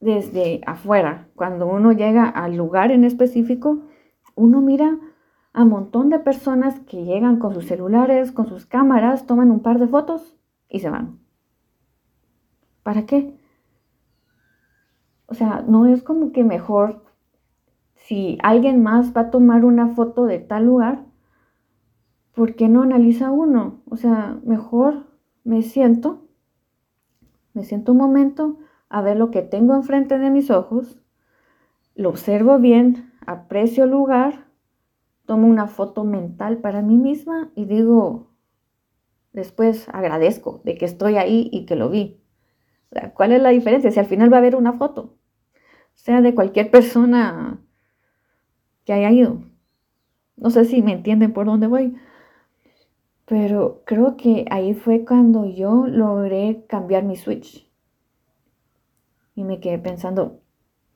desde 0.05 0.61
afuera, 0.65 1.27
cuando 1.35 1.67
uno 1.67 1.91
llega 1.91 2.29
al 2.29 2.55
lugar 2.55 2.91
en 2.91 3.03
específico, 3.03 3.81
uno 4.35 4.61
mira 4.61 4.99
a 5.51 5.63
un 5.63 5.69
montón 5.69 6.09
de 6.09 6.19
personas 6.19 6.79
que 6.81 7.03
llegan 7.03 7.39
con 7.39 7.53
sus 7.53 7.65
celulares, 7.65 8.31
con 8.31 8.45
sus 8.47 8.65
cámaras, 8.65 9.25
toman 9.25 9.51
un 9.51 9.61
par 9.61 9.79
de 9.79 9.87
fotos 9.87 10.37
y 10.69 10.79
se 10.79 10.89
van. 10.89 11.19
¿Para 12.83 13.05
qué? 13.05 13.35
O 15.25 15.33
sea, 15.33 15.65
no 15.67 15.87
es 15.87 16.03
como 16.03 16.31
que 16.31 16.43
mejor 16.43 17.03
si 17.95 18.37
alguien 18.43 18.83
más 18.83 19.15
va 19.17 19.21
a 19.21 19.31
tomar 19.31 19.65
una 19.65 19.87
foto 19.95 20.25
de 20.25 20.37
tal 20.37 20.65
lugar, 20.65 21.03
¿por 22.35 22.55
qué 22.55 22.69
no 22.69 22.83
analiza 22.83 23.31
uno? 23.31 23.81
O 23.89 23.97
sea, 23.97 24.39
mejor 24.45 25.07
me 25.43 25.63
siento, 25.63 26.27
me 27.53 27.63
siento 27.63 27.93
un 27.93 27.97
momento 27.97 28.59
a 28.95 29.01
ver 29.01 29.17
lo 29.17 29.29
que 29.29 29.41
tengo 29.41 29.75
enfrente 29.75 30.17
de 30.19 30.29
mis 30.29 30.49
ojos, 30.49 30.97
lo 31.95 32.07
observo 32.07 32.59
bien, 32.59 33.11
aprecio 33.25 33.83
el 33.83 33.89
lugar, 33.89 34.45
tomo 35.25 35.49
una 35.49 35.67
foto 35.67 36.05
mental 36.05 36.59
para 36.59 36.81
mí 36.81 36.95
misma 36.95 37.51
y 37.55 37.65
digo, 37.65 38.31
después 39.33 39.89
agradezco 39.91 40.61
de 40.63 40.77
que 40.77 40.85
estoy 40.85 41.17
ahí 41.17 41.49
y 41.51 41.65
que 41.65 41.75
lo 41.75 41.89
vi. 41.89 42.21
O 42.89 42.95
sea, 42.95 43.13
¿cuál 43.13 43.33
es 43.33 43.41
la 43.41 43.49
diferencia? 43.49 43.91
Si 43.91 43.99
al 43.99 44.05
final 44.05 44.31
va 44.31 44.37
a 44.37 44.39
haber 44.39 44.55
una 44.55 44.71
foto, 44.71 45.17
sea 45.93 46.21
de 46.21 46.33
cualquier 46.33 46.71
persona 46.71 47.59
que 48.85 48.93
haya 48.93 49.11
ido. 49.11 49.43
No 50.37 50.51
sé 50.51 50.63
si 50.63 50.81
me 50.81 50.93
entienden 50.93 51.33
por 51.33 51.47
dónde 51.47 51.67
voy. 51.67 51.97
Pero 53.25 53.81
creo 53.85 54.15
que 54.15 54.45
ahí 54.49 54.73
fue 54.73 55.03
cuando 55.03 55.43
yo 55.43 55.85
logré 55.85 56.63
cambiar 56.69 57.03
mi 57.03 57.17
switch. 57.17 57.64
Y 59.35 59.43
me 59.43 59.59
quedé 59.59 59.77
pensando, 59.77 60.41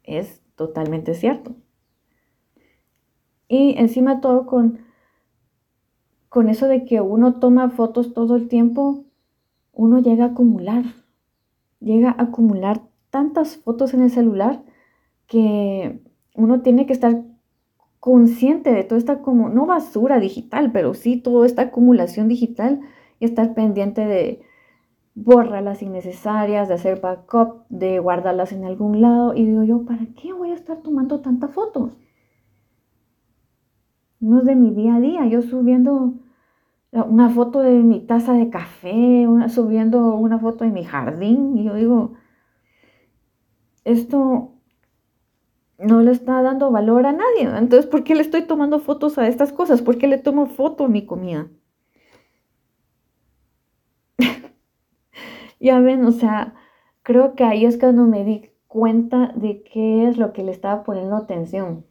es 0.03 0.41
totalmente 0.55 1.13
cierto. 1.13 1.55
Y 3.47 3.77
encima 3.77 4.21
todo 4.21 4.45
con, 4.45 4.79
con 6.29 6.49
eso 6.49 6.67
de 6.67 6.85
que 6.85 7.01
uno 7.01 7.39
toma 7.39 7.69
fotos 7.69 8.13
todo 8.13 8.35
el 8.35 8.47
tiempo, 8.47 9.05
uno 9.73 9.99
llega 9.99 10.25
a 10.25 10.27
acumular. 10.29 10.83
Llega 11.79 12.11
a 12.11 12.23
acumular 12.23 12.81
tantas 13.09 13.57
fotos 13.57 13.93
en 13.93 14.03
el 14.03 14.11
celular 14.11 14.63
que 15.27 16.01
uno 16.35 16.61
tiene 16.61 16.85
que 16.85 16.93
estar 16.93 17.23
consciente 17.99 18.71
de 18.71 18.83
toda 18.83 18.97
esta 18.97 19.21
como, 19.21 19.49
no 19.49 19.65
basura 19.65 20.19
digital, 20.19 20.71
pero 20.71 20.93
sí 20.93 21.17
toda 21.17 21.45
esta 21.45 21.63
acumulación 21.63 22.27
digital 22.27 22.81
y 23.19 23.25
estar 23.25 23.53
pendiente 23.53 24.05
de 24.05 24.41
borrarlas 25.15 25.81
innecesarias, 25.81 26.67
de 26.67 26.75
hacer 26.75 27.01
backup, 27.01 27.65
de 27.69 27.99
guardarlas 27.99 28.51
en 28.51 28.63
algún 28.65 29.01
lado. 29.01 29.35
Y 29.35 29.45
digo 29.45 29.63
yo, 29.63 29.85
¿para 29.85 30.05
qué 30.21 30.33
voy 30.33 30.51
a 30.51 30.55
estar 30.55 30.77
tomando 30.77 31.21
tantas 31.21 31.51
fotos? 31.51 31.97
No 34.19 34.39
es 34.39 34.45
de 34.45 34.55
mi 34.55 34.71
día 34.71 34.95
a 34.95 34.99
día, 34.99 35.25
yo 35.27 35.41
subiendo 35.41 36.13
una 36.91 37.29
foto 37.29 37.61
de 37.61 37.79
mi 37.79 37.99
taza 38.01 38.33
de 38.33 38.49
café, 38.49 39.27
subiendo 39.47 40.15
una 40.15 40.39
foto 40.39 40.63
de 40.65 40.71
mi 40.71 40.83
jardín, 40.83 41.57
y 41.57 41.63
yo 41.63 41.75
digo, 41.75 42.13
esto 43.85 44.53
no 45.77 46.01
le 46.01 46.11
está 46.11 46.41
dando 46.41 46.71
valor 46.71 47.05
a 47.05 47.13
nadie. 47.13 47.43
Entonces, 47.43 47.85
¿por 47.85 48.03
qué 48.03 48.15
le 48.15 48.21
estoy 48.21 48.43
tomando 48.43 48.79
fotos 48.79 49.17
a 49.17 49.27
estas 49.27 49.53
cosas? 49.53 49.81
¿Por 49.81 49.97
qué 49.97 50.07
le 50.07 50.17
tomo 50.17 50.47
foto 50.47 50.85
a 50.85 50.89
mi 50.89 51.05
comida? 51.05 51.47
Ya 55.59 55.79
ven, 55.79 56.05
o 56.05 56.11
sea, 56.11 56.55
creo 57.03 57.35
que 57.35 57.43
ahí 57.43 57.65
es 57.65 57.77
cuando 57.77 58.03
me 58.05 58.23
di 58.23 58.51
cuenta 58.67 59.33
de 59.35 59.63
qué 59.63 60.07
es 60.07 60.17
lo 60.17 60.33
que 60.33 60.43
le 60.43 60.51
estaba 60.51 60.83
poniendo 60.83 61.15
atención 61.15 61.85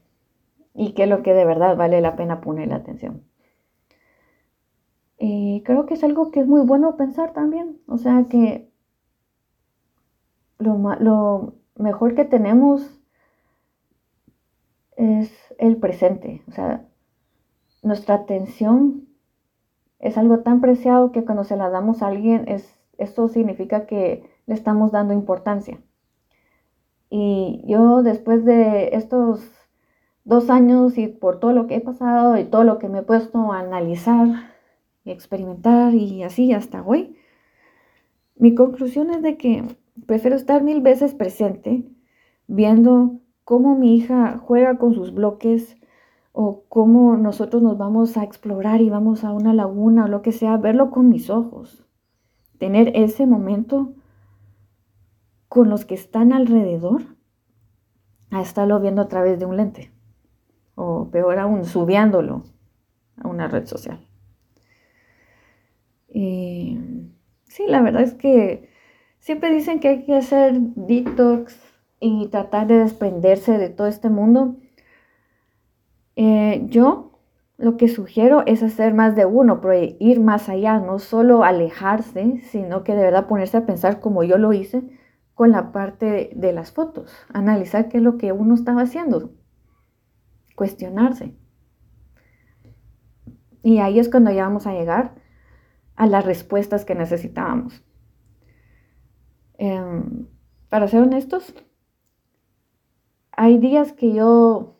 y 0.74 0.92
qué 0.92 1.04
es 1.04 1.08
lo 1.08 1.22
que 1.22 1.34
de 1.34 1.44
verdad 1.44 1.76
vale 1.76 2.00
la 2.00 2.16
pena 2.16 2.40
ponerle 2.40 2.74
atención. 2.74 3.24
Y 5.18 5.62
creo 5.64 5.86
que 5.86 5.94
es 5.94 6.04
algo 6.04 6.30
que 6.30 6.40
es 6.40 6.46
muy 6.46 6.60
bueno 6.62 6.96
pensar 6.96 7.32
también. 7.32 7.80
O 7.88 7.98
sea 7.98 8.26
que 8.28 8.70
lo, 10.58 10.78
lo 11.00 11.54
mejor 11.76 12.14
que 12.14 12.24
tenemos 12.24 13.00
es 14.96 15.32
el 15.58 15.76
presente. 15.76 16.42
O 16.48 16.52
sea, 16.52 16.86
nuestra 17.82 18.14
atención 18.14 19.08
es 19.98 20.16
algo 20.16 20.40
tan 20.40 20.60
preciado 20.60 21.10
que 21.10 21.24
cuando 21.24 21.44
se 21.44 21.56
la 21.56 21.70
damos 21.70 22.02
a 22.02 22.08
alguien, 22.08 22.44
es, 22.48 22.77
esto 22.98 23.28
significa 23.28 23.86
que 23.86 24.24
le 24.46 24.54
estamos 24.54 24.92
dando 24.92 25.14
importancia. 25.14 25.80
Y 27.10 27.62
yo 27.66 28.02
después 28.02 28.44
de 28.44 28.90
estos 28.92 29.50
dos 30.24 30.50
años 30.50 30.98
y 30.98 31.08
por 31.08 31.40
todo 31.40 31.52
lo 31.52 31.66
que 31.66 31.76
he 31.76 31.80
pasado 31.80 32.36
y 32.36 32.44
todo 32.44 32.64
lo 32.64 32.78
que 32.78 32.88
me 32.88 32.98
he 32.98 33.02
puesto 33.02 33.52
a 33.52 33.60
analizar 33.60 34.28
y 35.04 35.10
experimentar 35.10 35.94
y 35.94 36.22
así 36.22 36.52
hasta 36.52 36.82
hoy, 36.82 37.16
mi 38.36 38.54
conclusión 38.54 39.10
es 39.10 39.22
de 39.22 39.38
que 39.38 39.64
prefiero 40.06 40.36
estar 40.36 40.62
mil 40.62 40.82
veces 40.82 41.14
presente 41.14 41.84
viendo 42.46 43.20
cómo 43.44 43.74
mi 43.76 43.96
hija 43.96 44.38
juega 44.38 44.76
con 44.76 44.92
sus 44.94 45.14
bloques 45.14 45.76
o 46.32 46.64
cómo 46.68 47.16
nosotros 47.16 47.62
nos 47.62 47.78
vamos 47.78 48.16
a 48.16 48.24
explorar 48.24 48.80
y 48.80 48.90
vamos 48.90 49.24
a 49.24 49.32
una 49.32 49.54
laguna 49.54 50.04
o 50.04 50.08
lo 50.08 50.22
que 50.22 50.32
sea, 50.32 50.56
verlo 50.56 50.90
con 50.90 51.08
mis 51.08 51.30
ojos, 51.30 51.87
tener 52.58 52.92
ese 52.94 53.26
momento 53.26 53.92
con 55.48 55.70
los 55.70 55.84
que 55.84 55.94
están 55.94 56.32
alrededor 56.32 57.02
a 58.30 58.42
estarlo 58.42 58.80
viendo 58.80 59.02
a 59.02 59.08
través 59.08 59.38
de 59.38 59.46
un 59.46 59.56
lente. 59.56 59.90
O 60.74 61.08
peor 61.10 61.38
aún, 61.38 61.64
subiéndolo 61.64 62.44
a 63.16 63.28
una 63.28 63.48
red 63.48 63.66
social. 63.66 64.00
Sí, 67.58 67.64
la 67.66 67.80
verdad 67.80 68.02
es 68.02 68.14
que 68.14 68.68
siempre 69.18 69.52
dicen 69.52 69.80
que 69.80 69.88
hay 69.88 70.04
que 70.04 70.14
hacer 70.14 70.60
detox 70.60 71.58
y 71.98 72.28
tratar 72.28 72.66
de 72.66 72.78
desprenderse 72.78 73.58
de 73.58 73.68
todo 73.68 73.86
este 73.86 74.10
mundo. 74.10 74.56
Eh, 76.14 76.62
yo 76.66 77.17
lo 77.58 77.76
que 77.76 77.88
sugiero 77.88 78.44
es 78.46 78.62
hacer 78.62 78.94
más 78.94 79.16
de 79.16 79.26
uno, 79.26 79.60
ir 79.98 80.20
más 80.20 80.48
allá, 80.48 80.78
no 80.78 81.00
solo 81.00 81.42
alejarse, 81.42 82.40
sino 82.44 82.84
que 82.84 82.94
de 82.94 83.02
verdad 83.02 83.26
ponerse 83.26 83.56
a 83.56 83.66
pensar 83.66 83.98
como 83.98 84.22
yo 84.22 84.38
lo 84.38 84.52
hice 84.52 84.88
con 85.34 85.50
la 85.50 85.72
parte 85.72 86.30
de 86.36 86.52
las 86.52 86.70
fotos, 86.70 87.12
analizar 87.32 87.88
qué 87.88 87.96
es 87.98 88.02
lo 88.04 88.16
que 88.16 88.30
uno 88.30 88.54
estaba 88.54 88.82
haciendo, 88.82 89.32
cuestionarse. 90.54 91.36
Y 93.64 93.78
ahí 93.78 93.98
es 93.98 94.08
cuando 94.08 94.30
ya 94.30 94.44
vamos 94.44 94.68
a 94.68 94.72
llegar 94.72 95.16
a 95.96 96.06
las 96.06 96.24
respuestas 96.24 96.84
que 96.84 96.94
necesitábamos. 96.94 97.82
Em, 99.54 100.28
para 100.68 100.86
ser 100.86 101.02
honestos, 101.02 101.52
hay 103.32 103.58
días 103.58 103.92
que 103.92 104.14
yo 104.14 104.78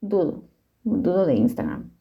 dudo, 0.00 0.48
dudo 0.82 1.24
de 1.24 1.36
Instagram. 1.36 1.97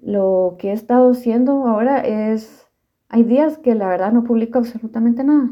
Lo 0.00 0.56
que 0.58 0.70
he 0.70 0.72
estado 0.72 1.10
haciendo 1.10 1.66
ahora 1.66 2.00
es, 2.00 2.66
hay 3.08 3.24
días 3.24 3.58
que 3.58 3.74
la 3.74 3.88
verdad 3.88 4.12
no 4.12 4.24
publico 4.24 4.58
absolutamente 4.58 5.24
nada. 5.24 5.50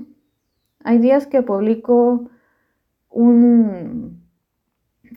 Hay 0.84 0.98
días 0.98 1.26
que 1.26 1.42
publico 1.42 2.30
un, 3.10 4.22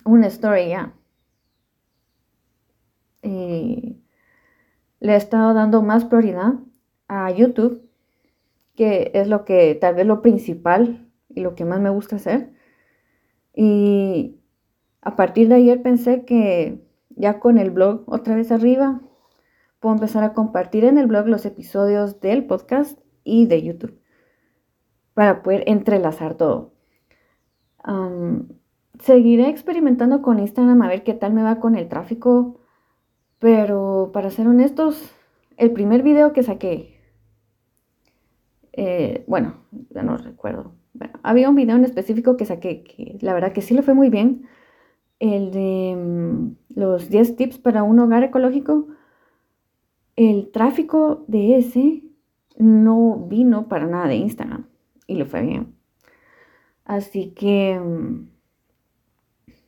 una 0.06 0.28
story 0.28 0.70
ya. 0.70 0.94
Y 3.24 4.02
le 5.00 5.14
he 5.14 5.16
estado 5.16 5.54
dando 5.54 5.82
más 5.82 6.06
prioridad 6.06 6.56
a 7.08 7.32
YouTube, 7.32 7.90
que 8.76 9.12
es 9.14 9.28
lo 9.28 9.46
que 9.46 9.76
tal 9.76 9.96
vez 9.96 10.06
lo 10.06 10.22
principal 10.22 11.10
y 11.30 11.42
lo 11.42 11.56
que 11.56 11.66
más 11.66 11.80
me 11.80 11.90
gusta 11.90 12.18
hacer. 12.18 12.54
Y 13.54 14.40
a 15.02 15.16
partir 15.16 15.48
de 15.50 15.56
ayer 15.56 15.82
pensé 15.82 16.26
que 16.26 16.86
ya 17.10 17.40
con 17.40 17.58
el 17.58 17.72
blog 17.72 18.04
otra 18.08 18.36
vez 18.36 18.52
arriba, 18.52 19.02
puedo 19.82 19.94
empezar 19.96 20.24
a 20.24 20.32
compartir 20.32 20.86
en 20.86 20.98
el 20.98 21.08
blog 21.08 21.28
los 21.28 21.46
episodios 21.46 22.22
del 22.22 22.46
podcast 22.46 22.98
y 23.26 23.48
de 23.48 23.62
YouTube 23.62 24.00
para 25.14 25.44
poder 25.44 25.66
entrelazar 25.68 26.36
todo. 26.36 26.72
seguiré 29.00 29.50
experimentando 29.50 30.22
con 30.22 30.40
Instagram 30.40 30.82
a 30.84 30.88
ver 30.88 31.04
qué 31.04 31.14
tal 31.14 31.34
me 31.34 31.44
va 31.44 31.60
con 31.60 31.76
el 31.76 31.90
tráfico 31.90 32.62
pero 33.42 34.12
para 34.14 34.30
ser 34.30 34.48
honestos, 34.48 35.12
el 35.58 35.72
primer 35.72 36.04
video 36.04 36.32
que 36.32 36.44
saqué, 36.44 37.02
eh, 38.72 39.24
bueno, 39.28 39.56
ya 39.90 40.04
no 40.04 40.16
recuerdo. 40.16 40.76
había 41.24 41.50
un 41.50 41.56
video 41.56 41.76
en 41.76 41.84
específico 41.84 42.38
que 42.38 42.46
saqué 42.46 42.84
que 42.84 43.18
la 43.22 43.34
verdad 43.34 43.52
que 43.52 43.64
sí 43.64 43.74
le 43.74 43.82
fue 43.82 43.96
muy 43.96 44.10
bien. 44.10 44.46
El 45.18 45.50
de 45.52 45.96
mm, 45.98 46.80
los 46.80 47.10
10 47.10 47.36
tips 47.36 47.58
para 47.58 47.82
un 47.82 47.98
hogar 48.00 48.24
ecológico. 48.24 48.90
El 50.24 50.52
tráfico 50.52 51.26
de 51.28 51.58
ese 51.58 52.04
no 52.56 53.26
vino 53.28 53.68
para 53.68 53.88
nada 53.88 54.08
de 54.08 54.18
Instagram 54.18 54.68
y 55.08 55.16
le 55.16 55.26
fue 55.26 55.42
bien. 55.42 55.74
Así 56.86 57.32
que, 57.32 57.80
mm, 57.80 58.30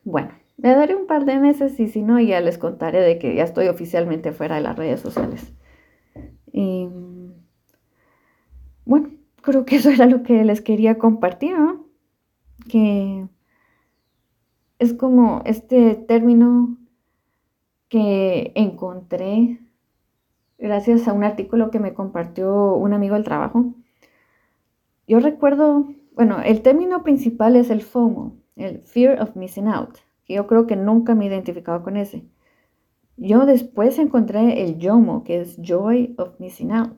bueno, 0.03 0.29
me 0.57 0.75
daré 0.75 0.95
un 0.95 1.07
par 1.07 1.25
de 1.25 1.39
meses 1.39 1.79
y 1.79 1.87
si 1.87 2.03
no, 2.03 2.19
ya 2.19 2.39
les 2.39 2.59
contaré 2.59 3.01
de 3.01 3.17
que 3.17 3.33
ya 3.33 3.43
estoy 3.43 3.67
oficialmente 3.67 4.31
fuera 4.31 4.57
de 4.57 4.61
las 4.61 4.77
redes 4.77 4.99
sociales. 4.99 5.51
Y 6.51 6.87
bueno, 8.85 9.09
creo 9.41 9.65
que 9.65 9.77
eso 9.77 9.89
era 9.89 10.05
lo 10.05 10.21
que 10.21 10.43
les 10.43 10.61
quería 10.61 10.99
compartir. 10.99 11.55
Que 12.69 13.27
es 14.77 14.93
como 14.93 15.41
este 15.45 15.95
término 15.95 16.77
que 17.89 18.51
encontré 18.53 19.59
gracias 20.63 21.07
a 21.07 21.13
un 21.13 21.23
artículo 21.23 21.69
que 21.69 21.79
me 21.79 21.93
compartió 21.93 22.73
un 22.73 22.93
amigo 22.93 23.13
del 23.13 23.23
trabajo. 23.23 23.75
Yo 25.07 25.19
recuerdo, 25.19 25.85
bueno, 26.15 26.41
el 26.43 26.61
término 26.63 27.03
principal 27.03 27.55
es 27.55 27.69
el 27.69 27.81
FOMO, 27.81 28.37
el 28.55 28.79
Fear 28.79 29.21
of 29.21 29.35
Missing 29.35 29.67
Out 29.67 29.99
yo 30.33 30.47
creo 30.47 30.67
que 30.67 30.75
nunca 30.75 31.15
me 31.15 31.25
he 31.25 31.27
identificado 31.27 31.83
con 31.83 31.97
ese. 31.97 32.23
Yo 33.17 33.45
después 33.45 33.99
encontré 33.99 34.63
el 34.63 34.77
YOMO, 34.79 35.23
que 35.23 35.41
es 35.41 35.57
Joy 35.61 36.15
of 36.17 36.39
Missing 36.39 36.71
Out. 36.71 36.97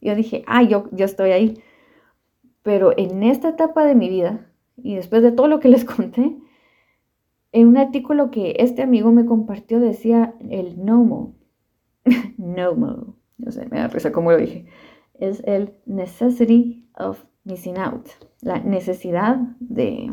Yo 0.00 0.14
dije, 0.16 0.42
ah, 0.46 0.62
yo, 0.62 0.88
yo 0.90 1.04
estoy 1.04 1.30
ahí. 1.30 1.58
Pero 2.62 2.92
en 2.96 3.22
esta 3.22 3.50
etapa 3.50 3.84
de 3.84 3.94
mi 3.94 4.08
vida, 4.08 4.50
y 4.76 4.96
después 4.96 5.22
de 5.22 5.32
todo 5.32 5.46
lo 5.46 5.60
que 5.60 5.68
les 5.68 5.84
conté, 5.96 6.36
en 7.52 7.68
un 7.68 7.76
artículo 7.76 8.30
que 8.30 8.56
este 8.58 8.82
amigo 8.82 9.12
me 9.12 9.26
compartió 9.26 9.78
decía 9.78 10.34
el 10.48 10.84
NOMO. 10.84 11.34
No 12.38 13.50
sé, 13.50 13.66
me 13.70 13.78
da 13.78 13.88
risa 13.88 14.12
cómo 14.12 14.30
lo 14.30 14.38
dije. 14.38 14.66
Es 15.14 15.42
el 15.44 15.74
Necessity 15.86 16.88
of 16.96 17.24
Missing 17.44 17.78
Out. 17.78 18.08
La 18.40 18.60
necesidad 18.60 19.36
de 19.58 20.10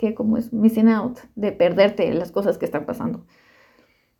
que 0.00 0.14
como 0.14 0.38
es 0.38 0.50
missing 0.50 0.88
out, 0.88 1.18
de 1.34 1.52
perderte 1.52 2.10
las 2.14 2.32
cosas 2.32 2.56
que 2.56 2.64
están 2.64 2.86
pasando. 2.86 3.26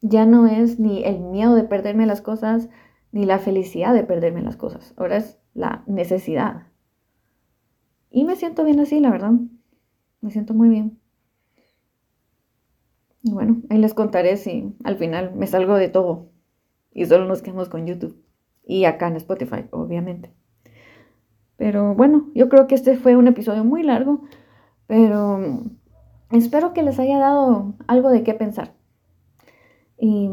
Ya 0.02 0.26
no 0.26 0.46
es 0.46 0.78
ni 0.78 1.02
el 1.04 1.20
miedo 1.20 1.54
de 1.54 1.64
perderme 1.64 2.04
las 2.04 2.20
cosas, 2.20 2.68
ni 3.12 3.24
la 3.24 3.38
felicidad 3.38 3.94
de 3.94 4.04
perderme 4.04 4.42
las 4.42 4.58
cosas. 4.58 4.92
Ahora 4.98 5.16
es 5.16 5.38
la 5.54 5.82
necesidad. 5.86 6.66
Y 8.10 8.24
me 8.24 8.36
siento 8.36 8.62
bien 8.62 8.78
así, 8.78 9.00
la 9.00 9.10
verdad. 9.10 9.32
Me 10.20 10.30
siento 10.30 10.52
muy 10.52 10.68
bien. 10.68 10.99
Y 13.22 13.32
bueno, 13.32 13.62
ahí 13.68 13.78
les 13.78 13.94
contaré 13.94 14.36
si 14.36 14.74
al 14.84 14.96
final 14.96 15.34
me 15.34 15.46
salgo 15.46 15.74
de 15.74 15.88
todo 15.88 16.30
y 16.92 17.06
solo 17.06 17.26
nos 17.26 17.42
quedamos 17.42 17.68
con 17.68 17.86
YouTube. 17.86 18.16
Y 18.64 18.84
acá 18.84 19.08
en 19.08 19.16
Spotify, 19.16 19.66
obviamente. 19.70 20.32
Pero 21.56 21.94
bueno, 21.94 22.30
yo 22.34 22.48
creo 22.48 22.66
que 22.66 22.74
este 22.74 22.96
fue 22.96 23.16
un 23.16 23.26
episodio 23.26 23.64
muy 23.64 23.82
largo. 23.82 24.22
Pero 24.86 25.40
espero 26.30 26.72
que 26.72 26.82
les 26.82 26.98
haya 26.98 27.18
dado 27.18 27.74
algo 27.86 28.10
de 28.10 28.22
qué 28.22 28.34
pensar. 28.34 28.74
Y 29.98 30.30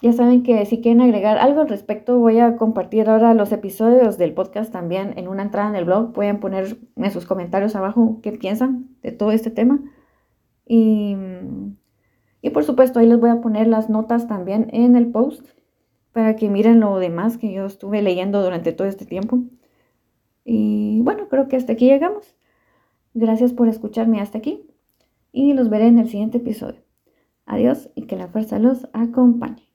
ya 0.00 0.12
saben 0.12 0.44
que 0.44 0.64
si 0.64 0.80
quieren 0.80 1.00
agregar 1.00 1.38
algo 1.38 1.62
al 1.62 1.68
respecto, 1.68 2.18
voy 2.18 2.38
a 2.38 2.56
compartir 2.56 3.08
ahora 3.08 3.34
los 3.34 3.50
episodios 3.50 4.16
del 4.16 4.32
podcast 4.32 4.72
también 4.72 5.14
en 5.18 5.26
una 5.26 5.42
entrada 5.42 5.68
en 5.68 5.74
el 5.74 5.84
blog. 5.84 6.12
Pueden 6.12 6.38
poner 6.38 6.78
en 6.94 7.10
sus 7.10 7.26
comentarios 7.26 7.74
abajo 7.74 8.20
qué 8.22 8.32
piensan 8.32 8.88
de 9.02 9.10
todo 9.10 9.32
este 9.32 9.50
tema. 9.50 9.80
Y, 10.64 11.16
y 12.40 12.50
por 12.50 12.64
supuesto, 12.64 12.98
ahí 13.00 13.06
les 13.06 13.18
voy 13.18 13.30
a 13.30 13.40
poner 13.40 13.66
las 13.66 13.90
notas 13.90 14.28
también 14.28 14.68
en 14.72 14.96
el 14.96 15.10
post 15.10 15.46
para 16.12 16.36
que 16.36 16.48
miren 16.48 16.80
lo 16.80 16.98
demás 16.98 17.36
que 17.36 17.52
yo 17.52 17.66
estuve 17.66 18.02
leyendo 18.02 18.42
durante 18.42 18.72
todo 18.72 18.86
este 18.88 19.04
tiempo. 19.04 19.40
Y 20.44 21.00
bueno, 21.02 21.28
creo 21.28 21.48
que 21.48 21.56
hasta 21.56 21.72
aquí 21.72 21.86
llegamos. 21.86 22.36
Gracias 23.14 23.52
por 23.52 23.68
escucharme 23.68 24.20
hasta 24.20 24.38
aquí 24.38 24.66
y 25.32 25.52
los 25.52 25.68
veré 25.68 25.88
en 25.88 25.98
el 25.98 26.08
siguiente 26.08 26.38
episodio. 26.38 26.80
Adiós 27.46 27.90
y 27.94 28.02
que 28.02 28.16
la 28.16 28.28
fuerza 28.28 28.58
los 28.58 28.88
acompañe. 28.92 29.67